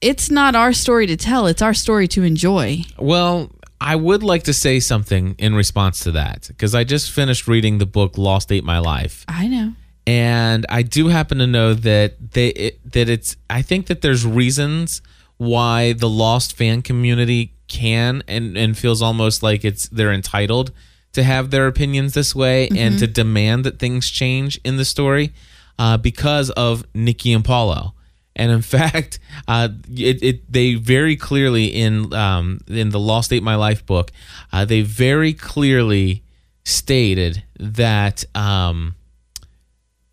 [0.00, 1.46] it's not our story to tell.
[1.46, 2.82] It's our story to enjoy.
[2.98, 7.48] Well, I would like to say something in response to that because I just finished
[7.48, 9.24] reading the book Lost Ate My Life.
[9.28, 9.72] I know.
[10.06, 14.24] and I do happen to know that they it, that it's I think that there's
[14.26, 15.02] reasons
[15.38, 20.72] why the Lost fan community can and and feels almost like it's they're entitled
[21.12, 22.98] to have their opinions this way and Mhm.
[23.00, 25.32] to demand that things change in the story
[25.78, 27.94] uh, because of Nikki and Paulo.
[28.40, 33.42] And in fact, uh, it, it they very clearly in um, in the Lost Ate
[33.42, 34.10] My Life book,
[34.52, 36.22] uh, they very clearly
[36.64, 38.94] stated that um,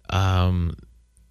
[0.10, 0.76] um,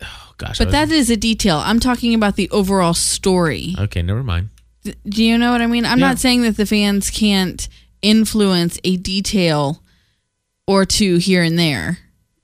[0.03, 1.59] oh gosh, But was- that is a detail.
[1.59, 3.75] I'm talking about the overall story.
[3.79, 4.03] okay.
[4.03, 4.49] Never mind.
[5.09, 5.85] Do you know what I mean?
[5.85, 6.09] I'm Yeah.
[6.09, 7.69] not saying that the fans can't
[8.03, 9.83] influence a detail
[10.67, 11.99] or two here and there,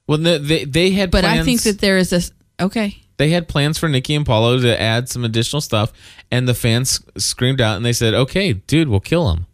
[0.08, 2.20] Well, they they had, but I think that there is a
[2.64, 3.01] okay.
[3.22, 5.92] They had plans for Nikki and Paulo to add some additional stuff,
[6.32, 9.46] and the fans screamed out and they said, "Okay, dude, we'll kill him."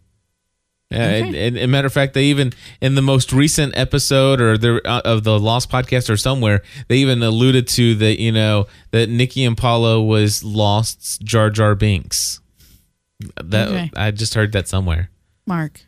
[0.91, 2.51] Uh, and, and, and matter of fact, they even
[2.81, 6.97] in the most recent episode or the uh, of the Lost podcast or somewhere, they
[6.97, 12.41] even alluded to that you know that Nikki and Paulo was Lost's Jar Jar Binks.
[13.37, 13.91] That Okay.
[13.97, 15.11] I just heard that somewhere.
[15.47, 15.83] Mark.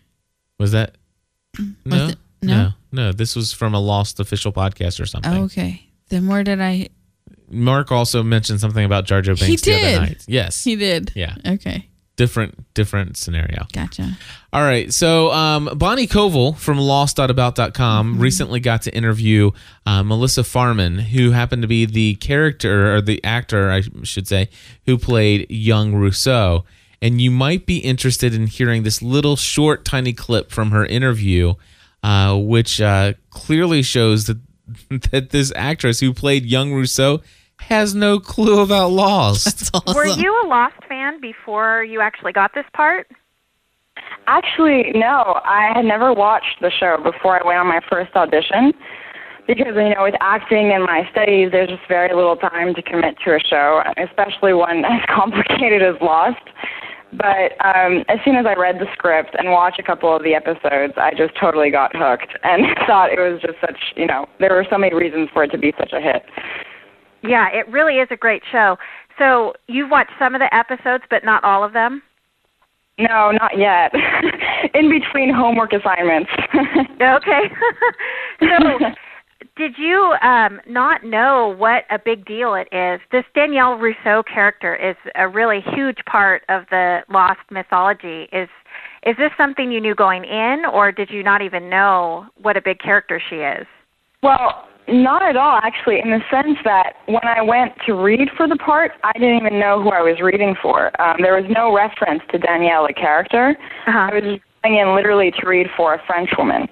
[0.59, 0.97] Was that?
[1.87, 2.55] No, it- no?
[2.57, 3.13] no, no.
[3.13, 5.33] This was from a Lost official podcast or something.
[5.33, 5.87] Oh, okay.
[6.11, 6.89] Then where did I?
[7.51, 9.95] Mark also mentioned something about Jar Jar He Binks the did.
[9.97, 10.25] other night.
[10.27, 11.13] Yes, He did.
[11.15, 11.35] Yeah.
[11.47, 11.87] Okay.
[12.17, 13.67] different different scenario.
[13.73, 14.17] Gotcha.
[14.53, 14.93] All right.
[14.93, 18.21] So um, Bonnie Koval from Lost.about.com Mm-hmm.
[18.21, 19.51] recently got to interview
[19.87, 24.49] uh, Melissa Farman, who happened to be the character or the actor, I should say,
[24.87, 26.65] who played young Rousseau.
[27.03, 31.55] And you might be interested in hearing this little short, tiny clip from her interview,
[32.03, 34.39] uh, which uh, clearly shows that
[35.11, 37.23] that this actress who played young Rousseau
[37.69, 39.71] has no clue about Lost.
[39.95, 43.09] Were you a Lost fan before you actually got this part?
[44.27, 45.41] Actually, no.
[45.45, 48.73] I had never watched the show before I went on my first audition
[49.47, 53.17] because, you know, with acting and my studies, there's just very little time to commit
[53.25, 56.43] to a show, especially one as complicated as Lost.
[57.13, 60.35] But um, as soon as I read the script and watched a couple of the
[60.35, 64.55] episodes, I just totally got hooked and thought it was just such, you know, there
[64.55, 66.23] were so many reasons for it to be such a hit.
[67.23, 68.77] Yeah, it really is a great show.
[69.19, 72.03] So you've watched some of the episodes, but not all of them?
[72.99, 73.93] No, not yet.
[74.75, 76.31] In between homework assignments.
[77.01, 77.43] okay.
[78.41, 78.79] so
[79.57, 83.01] did you um, not know what a big deal it is?
[83.13, 88.29] This Danielle Rousseau character is a really huge part of the Lost mythology.
[88.33, 88.49] Is
[89.03, 92.63] is this something you knew going in, or did you not even know what a
[92.63, 93.67] big character she is?
[94.23, 98.49] Well, not at all, actually, in the sense that when I went to read for
[98.49, 100.91] the part, I didn't even know who I was reading for.
[101.01, 103.57] Um, there was no reference to Danielle, the character.
[103.87, 106.69] I was just going in literally to read for a French woman.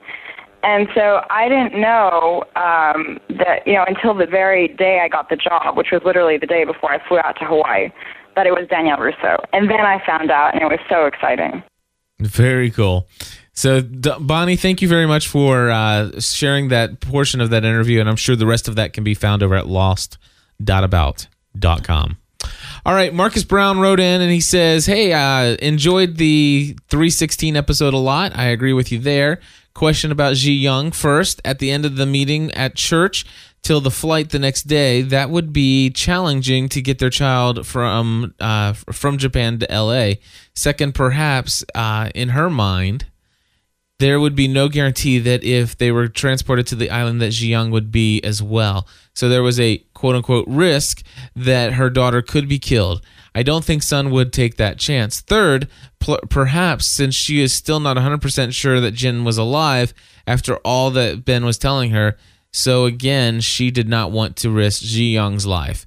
[0.62, 5.28] And so I didn't know um, that, you know, until the very day I got
[5.30, 7.90] the job, which was literally the day before I flew out to Hawaii,
[8.34, 9.36] that it was Danielle Rousseau.
[9.52, 11.62] And then I found out, and it was so exciting.
[12.18, 13.06] Very cool.
[13.59, 18.09] So, Bonnie, thank you very much for uh, sharing that portion of that interview, and
[18.09, 22.18] I'm sure the rest of that can be found over at lost.about.com.
[22.86, 27.94] All right, Marcus Brown wrote in and he says, "Hey, uh, enjoyed the 316 episode
[27.94, 28.38] a lot.
[28.38, 29.40] I agree with you there.
[29.74, 31.40] Question about Ji Young first.
[31.44, 33.26] At the end of the meeting at church
[33.62, 38.36] till the flight the next day, that would be challenging to get their child from
[38.38, 40.20] uh, from Japan to L.A.
[40.54, 43.06] Second, perhaps uh, in her mind."
[43.99, 47.49] There would be no guarantee that if they were transported to the island that Ji
[47.49, 48.86] Young would be as well.
[49.12, 51.03] So there was a quote unquote risk
[51.34, 53.03] that her daughter could be killed.
[53.34, 55.20] I don't think Sun would take that chance.
[55.20, 55.68] Third,
[55.99, 59.92] pl- perhaps since she is still not 100% sure that Jin was alive
[60.26, 62.16] after all that Ben was telling her,
[62.53, 65.86] so again, she did not want to risk Ji Young's life.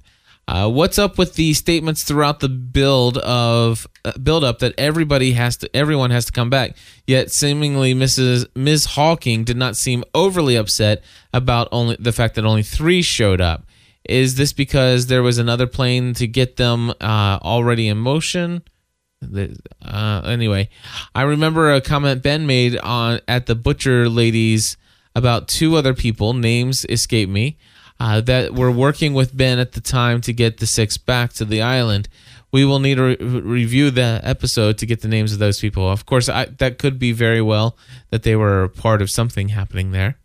[0.52, 5.32] Uh, what's up with the statements throughout the build of uh, build up that everybody
[5.32, 6.76] has to everyone has to come back?
[7.06, 12.44] Yet seemingly mrs ms hawking did not seem overly upset about only the fact that
[12.44, 13.64] only three showed up.
[14.04, 18.62] Is this because there was another plane to get them uh, already in motion?
[19.22, 20.68] Uh, anyway
[21.14, 24.76] i remember a comment ben made on at the butcher ladies
[25.14, 27.56] about two other people names escape me
[28.02, 31.44] uh, that were working with Ben at the time to get the six back to
[31.44, 32.08] the island.
[32.50, 35.88] We will need to re- review the episode to get the names of those people.
[35.88, 37.76] Of course, I, that could be very well
[38.10, 40.16] that they were part of something happening there.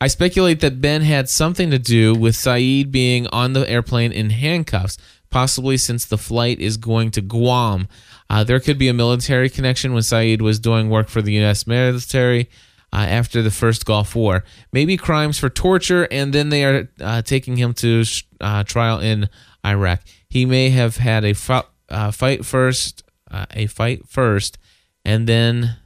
[0.00, 4.30] I speculate that Ben had something to do with Sayid being on the airplane in
[4.30, 4.96] handcuffs,
[5.28, 7.88] possibly since the flight is going to Guam.
[8.30, 11.66] Uh, there could be a military connection when Sayid was doing work for the U.S.
[11.66, 12.48] military
[12.92, 14.44] uh, after the first Gulf War.
[14.72, 18.04] Maybe crimes for torture, and then they are uh, taking him to
[18.40, 19.28] uh, trial in
[19.64, 20.02] Iraq.
[20.28, 21.34] He may have had a
[21.88, 24.58] uh, fight first, uh, a fight first,
[25.04, 25.76] and then,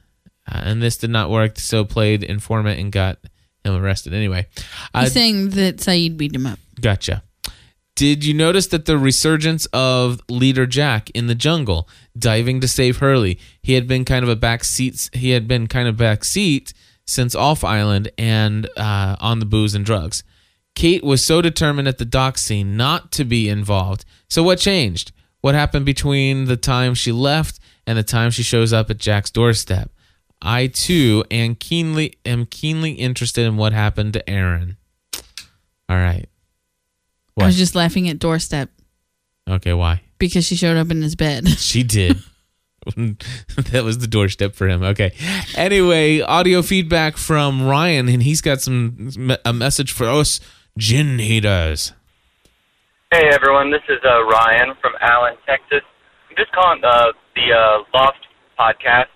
[0.51, 1.59] uh, and this did not work.
[1.59, 3.19] So played informant and got
[3.65, 4.15] him arrested.
[4.15, 4.47] Anyway,
[4.95, 6.59] uh, He's saying that Sayid beat him up.
[6.81, 7.23] Gotcha.
[7.95, 11.89] Did you notice that the resurgence of leader Jack in the jungle,
[12.19, 13.39] diving to save Hurley?
[13.63, 15.11] He had been kind of a back seat.
[15.13, 16.73] He had been kind of back seat
[17.13, 20.25] since off island and uh, on the booze and drugs.
[20.75, 24.05] Kate was so determined at the dock scene not to be involved.
[24.29, 25.13] So what changed?
[25.43, 29.31] What happened between the time she left and the time she shows up at Jack's
[29.31, 29.91] doorstep?
[30.41, 34.77] I too am keenly am keenly interested in what happened to Aaron.
[35.89, 36.29] All right.
[37.39, 38.71] I was just laughing at doorstep
[39.49, 40.03] Okay, why?
[40.19, 41.49] because she showed up in his bed.
[41.49, 42.17] She did.
[42.97, 44.83] that was the doorstep for him.
[44.83, 45.13] Okay.
[45.57, 50.41] Anyway, audio feedback from Ryan, and he's got some a message for us
[50.77, 51.93] Jin haters.
[53.13, 55.83] Hey everyone, this is uh, Ryan from Allen, Texas.
[56.29, 58.19] I'm just calling uh, the uh, Lost
[58.59, 59.13] podcast,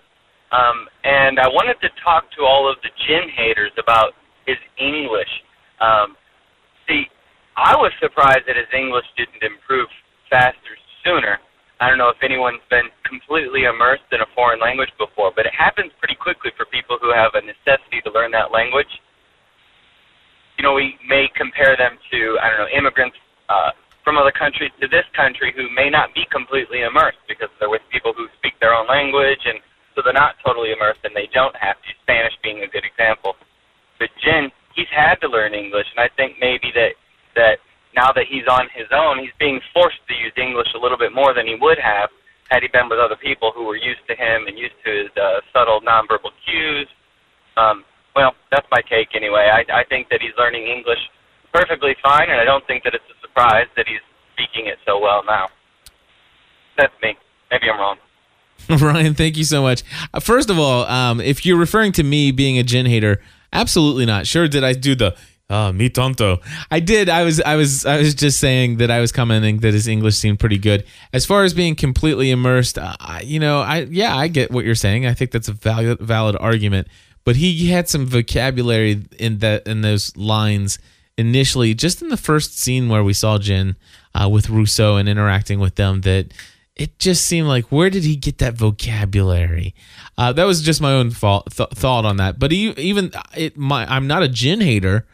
[0.52, 4.12] um, and I wanted to talk to all of the Jin haters about
[4.46, 5.32] his English.
[5.80, 6.14] Um,
[6.86, 7.06] see,
[7.56, 9.88] I was surprised that his English didn't improve
[10.28, 11.38] faster sooner.
[11.80, 15.52] I don't know if anyone's been completely immersed in a foreign language before, but it
[15.52, 18.88] happens pretty quickly for people who have a necessity to learn that language.
[20.56, 23.16] You know, we may compare them to, I don't know, immigrants
[23.52, 27.68] uh, from other countries to this country who may not be completely immersed because they're
[27.68, 29.60] with people who speak their own language and
[29.92, 31.96] so they're not totally immersed and they don't have to.
[32.06, 33.34] Spanish being a good example.
[33.98, 36.94] But Jin, he's had to learn English, and I think maybe that
[37.34, 37.58] that
[37.96, 41.12] now that he's on his own, he's being forced to use English a little bit
[41.12, 42.10] more than he would have
[42.50, 45.10] had he been with other people who were used to him and used to his
[45.16, 46.86] uh, subtle nonverbal cues.
[47.56, 47.84] Um,
[48.14, 49.50] well, that's my take anyway.
[49.50, 51.00] I, I think that he's learning English
[51.52, 54.00] perfectly fine, and I don't think that it's a surprise that he's
[54.34, 55.48] speaking it so well now.
[56.76, 57.16] That's me.
[57.50, 57.96] Maybe I'm wrong.
[58.68, 59.82] Ryan, thank you so much.
[60.12, 63.22] Uh, First of all, um, if you're referring to me being a Jin hater,
[63.52, 64.26] absolutely not.
[64.26, 65.16] Sure, did I do the
[65.48, 66.40] uh, me tonto?
[66.70, 67.08] I did.
[67.08, 70.16] I was, I was, I was just saying that I was commenting that his English
[70.16, 70.84] seemed pretty good.
[71.12, 74.74] As far as being completely immersed, uh, you know, I yeah, I get what you're
[74.74, 75.06] saying.
[75.06, 76.88] I think that's a valid, valid argument.
[77.24, 80.78] But he had some vocabulary in that in those lines
[81.18, 83.76] initially, just in the first scene where we saw Jin
[84.14, 86.32] uh, with Rousseau and interacting with them that
[86.76, 89.74] it just seemed like where did he get that vocabulary
[90.18, 93.86] uh, that was just my own th- thought on that but he, even it my
[93.86, 95.06] i'm not a Jin hater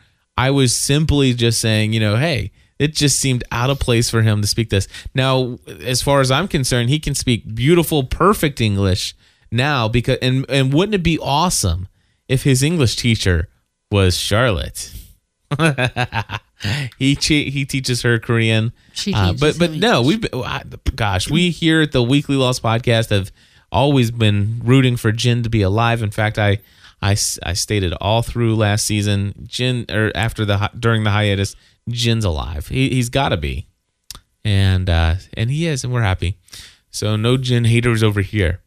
[0.47, 4.23] i was simply just saying you know hey it just seemed out of place for
[4.23, 5.59] him to speak this now
[5.95, 9.15] as far as i'm concerned he can speak beautiful perfect english
[9.51, 11.87] now because and and wouldn't it be awesome
[12.29, 13.49] if his english teacher
[13.91, 14.91] was charlotte
[16.99, 18.73] he he teaches her Korean.
[18.95, 20.25] She Uh, teaches but but no, we've
[20.97, 23.31] gosh, we here at the Weekly Lost podcast have
[23.71, 26.03] always been rooting for Jin to be alive.
[26.03, 26.59] In fact, I
[27.03, 31.57] I, I stated all through last season, Jin or after the during the hiatus,
[31.89, 32.69] Jin's alive.
[32.69, 33.67] He he's got to be,
[34.45, 36.39] and uh, and he is, and we're happy.
[36.91, 38.61] So no Jin haters over here.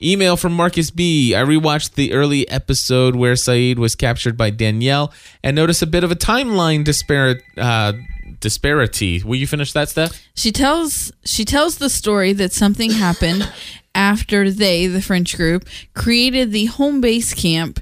[0.00, 1.34] Email from Marcus B.
[1.34, 5.12] I rewatched the early episode where Sayid was captured by Danielle
[5.42, 7.94] and noticed a bit of a timeline dispar- uh,
[8.38, 9.22] disparity.
[9.24, 10.20] Will you finish that, Steph?
[10.34, 13.50] She tells she tells the story that something happened
[13.94, 17.80] after they, the French group, created the home base camp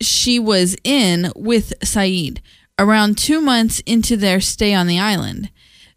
[0.00, 2.40] she was in with Sayid
[2.78, 5.50] around two months into their stay on the island.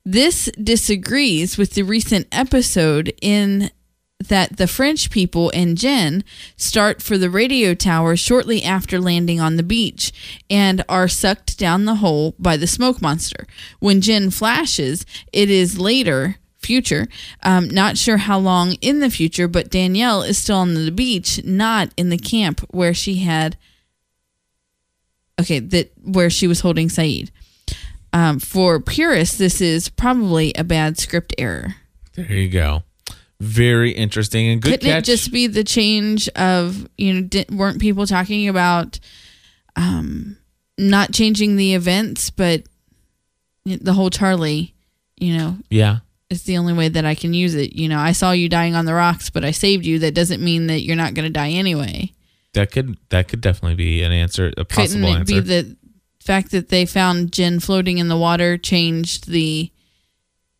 [0.05, 3.71] This disagrees with the recent episode in
[4.19, 6.23] that the French people and Jin
[6.55, 10.13] start for the radio tower shortly after landing on the beach
[10.49, 13.45] and are sucked down the hole by the smoke monster.
[13.79, 17.07] When Jin flashes, it is later, future,
[17.43, 21.43] um, not sure how long in the future, but Danielle is still on the beach,
[21.45, 23.57] not in the camp where she had.
[25.39, 27.29] Okay, that where she was holding Sayid.
[28.13, 31.75] Um, for purists, this is probably a bad script error.
[32.13, 32.83] There you go.
[33.41, 34.99] Very interesting and good Couldn't catch.
[34.99, 38.97] it just be the change of you know di- weren't people talking about
[39.75, 40.37] um
[40.77, 42.63] not changing the events but
[43.65, 44.73] the whole Charlie
[45.17, 45.97] you know yeah.
[46.35, 48.75] It's the only way that I can use it you know I saw you dying
[48.75, 51.31] on the rocks but I saved you that doesn't mean that you're not going to
[51.31, 52.11] die anyway
[52.53, 55.33] That could that could definitely be an answer, a couldn't possible it answer.
[55.35, 55.77] be the
[56.19, 59.71] fact that they found Jin floating in the water changed the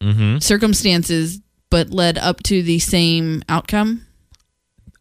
[0.01, 0.37] mm-hmm.
[0.39, 1.39] circumstances
[1.69, 4.05] but led up to the same outcome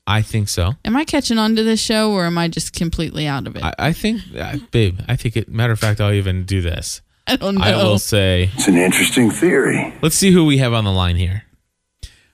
[0.07, 0.75] I think so.
[0.85, 3.63] am I catching on to this show or am I just completely out of it
[3.65, 5.01] I, I think, uh, babe.
[5.09, 5.49] I think it.
[5.49, 7.01] Matter of fact, I'll even do this.
[7.27, 9.95] I don't know I will say It's an interesting theory.
[10.03, 11.45] Let's see who we have on the line here.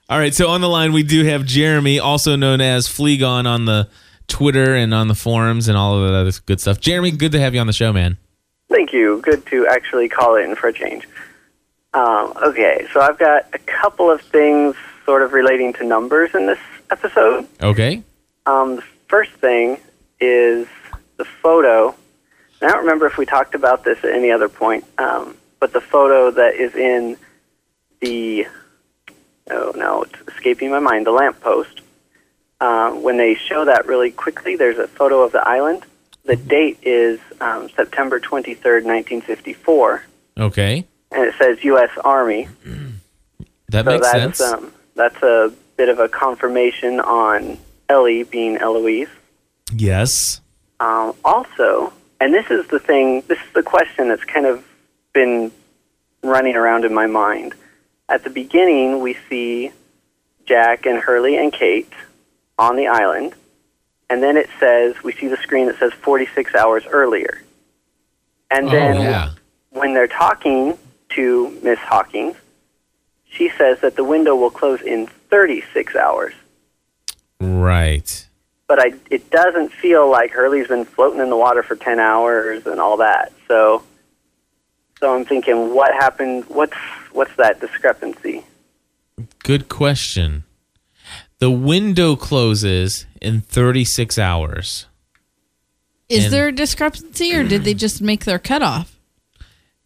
[0.09, 3.67] All right, so on the line we do have Jeremy, also known as Fleegon on
[3.67, 3.89] the
[4.27, 6.81] Twitter and on the forums and all of that other good stuff.
[6.81, 8.19] Jeremy, good to have you on the show, man.
[8.69, 9.21] Thank you.
[9.23, 11.07] Good to actually call in for a change.
[11.95, 16.47] Um, okay, so I've got a couple of things sort of relating to numbers in
[16.47, 16.59] this
[16.91, 17.47] episode.
[17.61, 18.03] Okay.
[18.47, 19.79] Um, the first thing
[20.21, 20.69] is
[21.17, 21.95] the photo.
[22.63, 25.81] I don't remember if we talked about this at any other point, um, but the
[25.81, 27.17] photo that is in
[28.01, 28.47] the
[29.51, 31.07] oh no, it's escaping my mind.
[31.07, 31.81] The lamppost.
[32.63, 35.83] Uh, when they show that really quickly, there's a photo of the island.
[36.27, 40.05] The date is um, September 23rd, 1954,
[40.39, 40.87] Okay.
[41.11, 41.89] and it says U.S.
[42.05, 42.49] Army.
[43.71, 44.41] That so makes that's, sense.
[44.53, 47.57] Um, that's a bit of a confirmation on
[47.89, 49.09] Ellie being Eloise.
[49.73, 50.41] yes.
[50.81, 54.65] Um, also, and this is the thing, this is the question that's kind of
[55.13, 55.51] been
[56.23, 57.55] running around in my mind.
[58.09, 59.73] At the beginning, we see
[60.45, 61.93] Jack and Hurley and Kate
[62.59, 63.35] on the island,
[64.11, 67.43] and then it says, we see the screen that says 46 hours earlier.
[68.51, 69.31] And Oh, then yeah.
[69.71, 70.77] when they're talking
[71.11, 72.37] to Miss Hawkins,
[73.31, 76.35] she says that the window will close in 36 hours.
[77.41, 78.27] Right.
[78.71, 82.69] But I, it doesn't feel like Hurley's been floating in the water for 10 hours
[82.69, 83.33] and all that.
[83.49, 83.83] So,
[85.01, 86.45] so I'm thinking, what happened?
[86.47, 86.77] What's
[87.11, 88.45] what's that discrepancy?
[89.43, 90.45] Good question.
[91.41, 94.87] The window closes in 36 hours.
[96.09, 98.97] Is And- there a discrepancy, or did they just make their cutoff?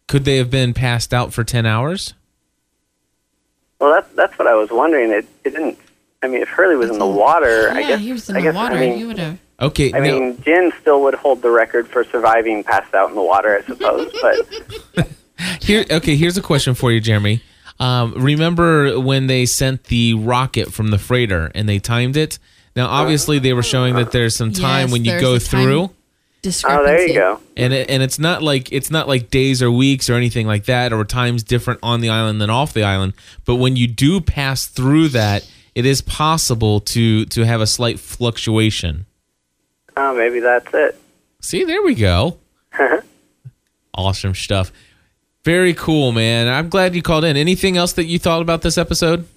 [0.07, 2.13] Could they have been passed out for 10 hours?
[3.79, 5.09] Well, that's that's what I was wondering.
[5.09, 5.79] It, it didn't.
[6.23, 8.39] I mean, if Hurley was in the water, I Yeah, guess he was in I
[8.39, 8.75] the guess, water.
[8.75, 9.37] I mean, you would have.
[9.57, 9.93] Okay.
[9.93, 13.21] I now- mean, Jin still would hold the record for surviving passed out in the
[13.23, 14.13] water, I suppose.
[14.95, 15.07] But
[15.61, 16.17] Here, okay.
[16.17, 17.41] Here's a question for you, Jeremy.
[17.79, 22.37] Um, remember when they sent the rocket from the freighter and they timed it?
[22.75, 25.39] Now, obviously, they were showing that there's some time Yes, when you there's go a
[25.39, 25.89] time through,
[26.41, 26.81] Discrepancy.
[26.81, 27.39] oh, there you go.
[27.55, 30.65] and it, and it's not like it's not like days or weeks or anything like
[30.65, 33.13] that, or times different on the island than off the island.
[33.45, 37.99] But when you do pass through that, it is possible to to have a slight
[37.99, 39.05] fluctuation.
[39.97, 40.99] Oh, maybe that's it.
[41.41, 42.37] See, there we go.
[43.93, 44.71] awesome stuff.
[45.43, 46.47] Very cool, man.
[46.47, 47.37] I'm glad you called in.
[47.37, 49.27] Anything else that you thought about this episode?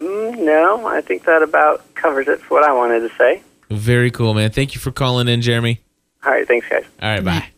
[0.00, 3.42] Mm, no, I think that about covers it for what I wanted to say.
[3.70, 4.50] Very cool, man.
[4.50, 5.80] Thank you for calling in, Jeremy.
[6.24, 6.84] All right, thanks, guys.
[7.02, 7.48] All right, bye.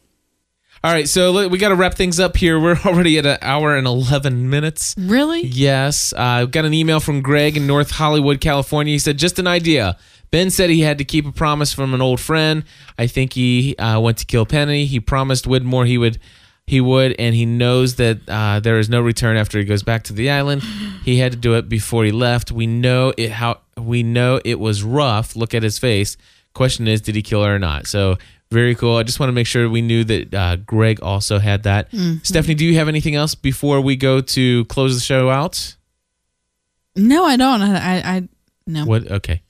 [0.87, 2.61] All right, so we got to wrap things up here.
[2.61, 4.95] We're already at an hour and 11 minutes.
[4.97, 5.45] Really?
[5.45, 6.13] Yes.
[6.13, 8.93] Uh, I've got an email from Greg in North Hollywood, California.
[8.93, 9.99] He said, just an idea.
[10.31, 12.63] Ben said he had to keep a promise from an old friend.
[12.97, 14.85] I think he uh, went to kill Penny.
[14.85, 16.21] He promised Widmore he would,
[16.69, 20.05] he would, and he knows that uh, there is no return after he goes back
[20.05, 20.63] to the island.
[21.05, 22.53] He had to do it before he left.
[22.53, 23.33] We know it.
[23.33, 25.35] How we know it was rough.
[25.35, 26.17] Look at his face.
[26.55, 27.87] Question is, did he kill her or not?
[27.87, 28.17] So
[28.51, 28.97] very cool.
[28.97, 31.91] I just want to make sure we knew that uh, Greg also had that.
[31.93, 32.25] Mhm.
[32.25, 35.77] Stephanie, do you have anything else before we go to close the show out?
[36.95, 37.61] No, I don't.
[37.63, 38.29] I, I, I
[38.67, 38.85] no.
[38.87, 39.11] What?
[39.11, 39.43] Okay,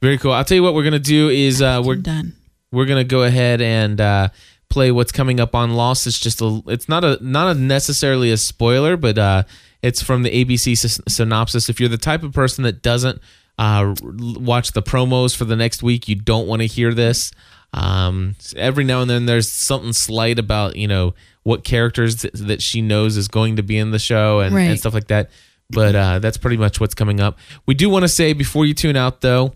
[0.00, 0.32] very cool.
[0.32, 2.34] I'll tell you what we're gonna do is uh, we're done.
[2.72, 4.28] We're gonna go ahead and uh,
[4.70, 6.06] play what's coming up on Lost.
[6.06, 6.62] It's just a.
[6.66, 9.42] It's not a not a necessarily a spoiler, but uh,
[9.82, 11.68] it's from the ABC synopsis.
[11.68, 13.20] If you're the type of person that doesn't
[13.58, 17.30] uh, watch the promos for the next week, you don't want to hear this.
[17.74, 22.62] Um, every now and then, there's something slight about you know what characters th- that
[22.62, 25.30] she knows is going to be in the show and, and stuff like that.
[25.70, 27.36] But uh, that's pretty much what's coming up.
[27.66, 29.54] We do want to say before you tune out, though,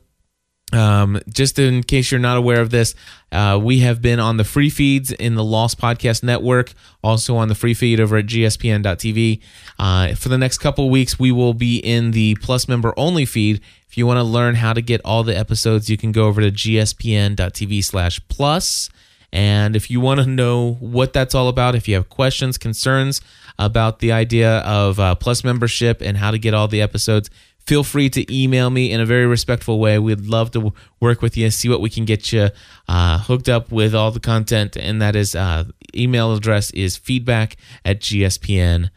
[0.73, 2.95] um, just in case you're not aware of this,
[3.33, 6.73] uh, we have been on the free feeds in the Lost Podcast Network,
[7.03, 9.41] also on the free feed over at gspn.tv.
[9.79, 13.25] Uh, for the next couple of weeks, we will be in the Plus member only
[13.25, 13.61] feed.
[13.89, 16.41] If you want to learn how to get all the episodes, you can go over
[16.43, 18.91] to gspn.tv slash plus.
[19.33, 23.21] And if you want to know what that's all about, if you have questions, concerns
[23.59, 27.29] about the idea of uh, Plus membership and how to get all the episodes,
[27.67, 29.99] feel free to email me in a very respectful way.
[29.99, 32.49] We'd love to work with you, see what we can get you
[32.89, 34.77] uh, hooked up with all the content.
[34.77, 38.89] And that is uh, email address is feedback at gspn.tv.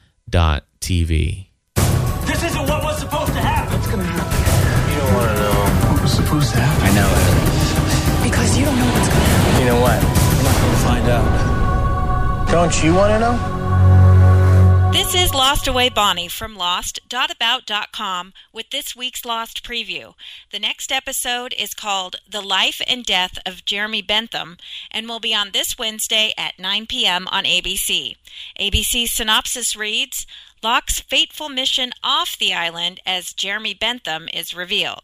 [6.31, 6.87] know what was supposed to happen.
[6.87, 8.29] I know it.
[8.31, 9.59] Because you don't know what's gonna happen.
[9.59, 10.01] You know what?
[10.01, 12.51] We're not gonna find out.
[12.51, 13.57] Don't you want to know?
[14.91, 20.15] This is Lost Away Bonnie from Lost.about.com with this week's Lost preview.
[20.51, 24.57] The next episode is called The Life and Death of Jeremy Bentham
[24.89, 27.27] and will be on this Wednesday at 9 p.m.
[27.29, 28.17] on ABC.
[28.59, 30.27] ABC's synopsis reads
[30.61, 35.03] Locke's fateful mission off the island as Jeremy Bentham is revealed.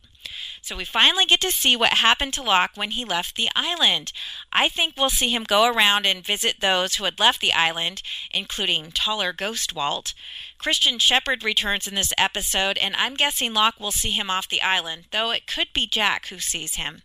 [0.67, 4.11] So we finally get to see what happened to Locke when he left the island.
[4.51, 8.01] I think we'll see him go around and visit those who had left the island,
[8.31, 10.13] including taller Ghost Walt.
[10.57, 14.61] Christian Shepard returns in this episode, and I'm guessing Locke will see him off the
[14.61, 17.01] island, though it could be Jack who sees him.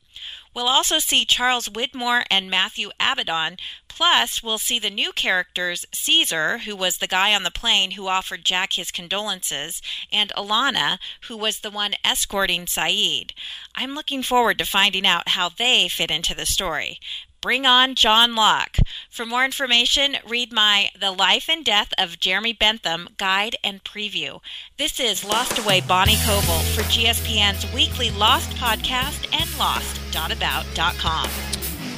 [0.54, 3.56] We'll also see Charles Widmore and Matthew Abaddon.
[3.88, 8.06] Plus, we'll see the new characters Caesar, who was the guy on the plane who
[8.06, 9.80] offered Jack his condolences,
[10.10, 10.98] and Ilana,
[11.28, 13.32] who was the one escorting Sayid.
[13.74, 17.00] I'm looking forward to finding out how they fit into the story.
[17.40, 18.76] Bring on John Locke.
[19.10, 24.40] For more information, read my The Life and Death of Jeremy Bentham guide and preview.
[24.78, 29.50] This is Lost Away Bonnie Koval for GSPN's weekly Lost podcast and
[30.14, 31.26] lost.about.com.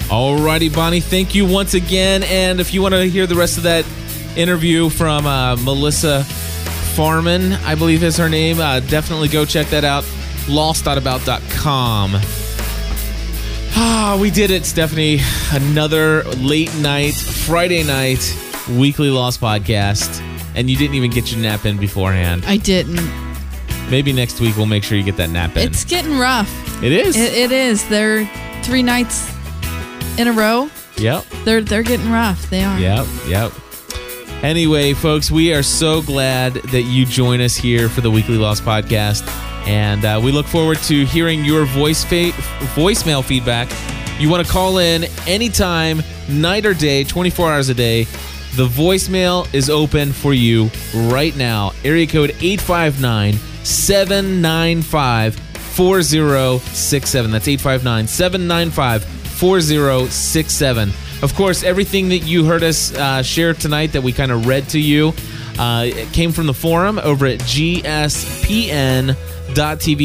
[0.08, 2.22] Alrighty, Bonnie, thank you once again.
[2.24, 3.86] And if you want to hear the rest of that
[4.36, 6.24] interview from uh, Melissa
[6.94, 10.04] Farman, I believe is her name, uh, definitely go check that out.
[10.48, 12.12] Lost.about.com.
[13.76, 15.20] Ah, we did it, Stephanie.
[15.52, 18.36] Another late night, Friday night,
[18.70, 20.20] weekly Lost podcast.
[20.54, 22.44] And you didn't even get your nap in beforehand.
[22.46, 23.33] I didn't.
[23.90, 25.68] Maybe next week we'll make sure you get that nap in.
[25.68, 26.50] It's getting rough.
[26.82, 27.16] It is.
[27.16, 27.86] It, it is.
[27.88, 28.26] They're
[28.62, 29.30] three nights
[30.18, 30.70] in a row.
[30.96, 31.24] Yep.
[31.44, 32.48] They're they're getting rough.
[32.50, 32.78] They are.
[32.78, 33.52] Yep, yep.
[34.42, 38.62] Anyway, folks, we are so glad that you join us here for the Weekly Lost
[38.62, 39.26] podcast.
[39.66, 42.32] And uh, we look forward to hearing your voice fa-
[42.74, 43.70] voicemail feedback.
[44.20, 48.04] You want to call in anytime, night or day, 24 hours a day.
[48.54, 51.72] The voicemail is open for you right now.
[51.82, 57.30] Area code 859 795 4067.
[57.30, 60.92] That's 859 795 4067.
[61.22, 64.68] Of course, everything that you heard us uh, share tonight that we kind of read
[64.70, 65.14] to you
[65.58, 69.14] uh, came from the forum over at gspn.tv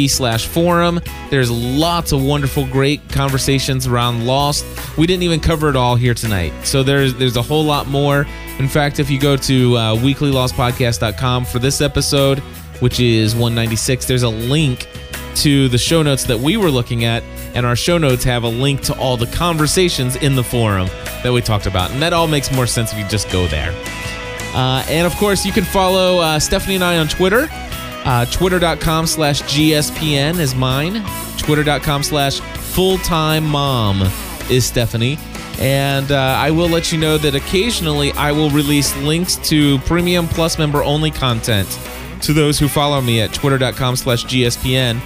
[0.09, 1.01] slash forum.
[1.29, 4.65] There's lots of wonderful, great conversations around Lost.
[4.97, 6.53] We didn't even cover it all here tonight.
[6.63, 8.25] So there's there's a whole lot more.
[8.59, 12.41] In fact, if you go to uh, weeklylostpodcast.com for this episode,
[12.79, 14.87] which is 196, there's a link
[15.35, 17.23] to the show notes that we were looking at,
[17.53, 20.87] and our show notes have a link to all the conversations in the forum
[21.23, 21.91] that we talked about.
[21.91, 23.71] And that all makes more sense if you just go there.
[24.53, 27.47] Uh, and of course, you can follow uh, Stephanie and I on Twitter.
[27.51, 31.03] Uh, Twitter.com slash GSPN is mine.
[31.37, 34.01] Twitter.com slash fulltime mom
[34.49, 35.17] is Stephanie.
[35.59, 40.27] And uh, I will let you know that occasionally I will release links to premium
[40.27, 41.67] plus member only content
[42.21, 44.99] to those who follow me at twitter.com slash GSPN.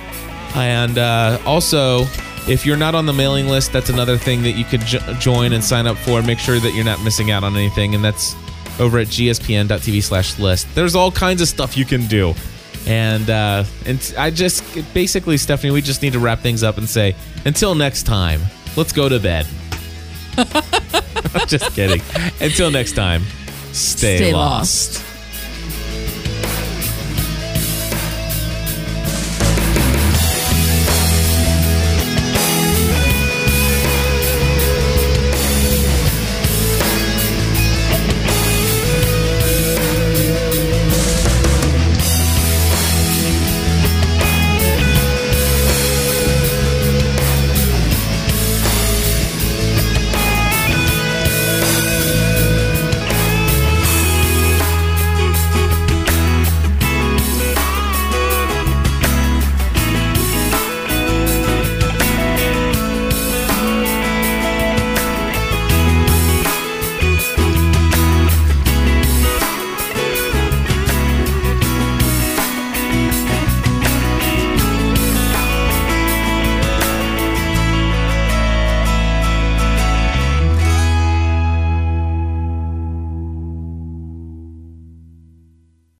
[0.56, 2.02] And uh, also,
[2.48, 5.54] if you're not on the mailing list, that's another thing that you could jo- join
[5.54, 6.22] and sign up for.
[6.22, 7.96] Make sure that you're not missing out on anything.
[7.96, 8.36] And that's
[8.80, 10.68] over at gspn.tv slash list.
[10.76, 12.34] There's all kinds of stuff you can do.
[12.86, 14.64] And uh, and I just
[14.94, 17.16] basically, Stephanie, we just need to wrap things up and say,
[17.46, 18.42] until next time,
[18.76, 19.48] let's go to bed.
[21.48, 22.02] just kidding.
[22.42, 23.22] Until next time,
[23.72, 24.96] stay, Stay lost.
[24.96, 25.13] lost.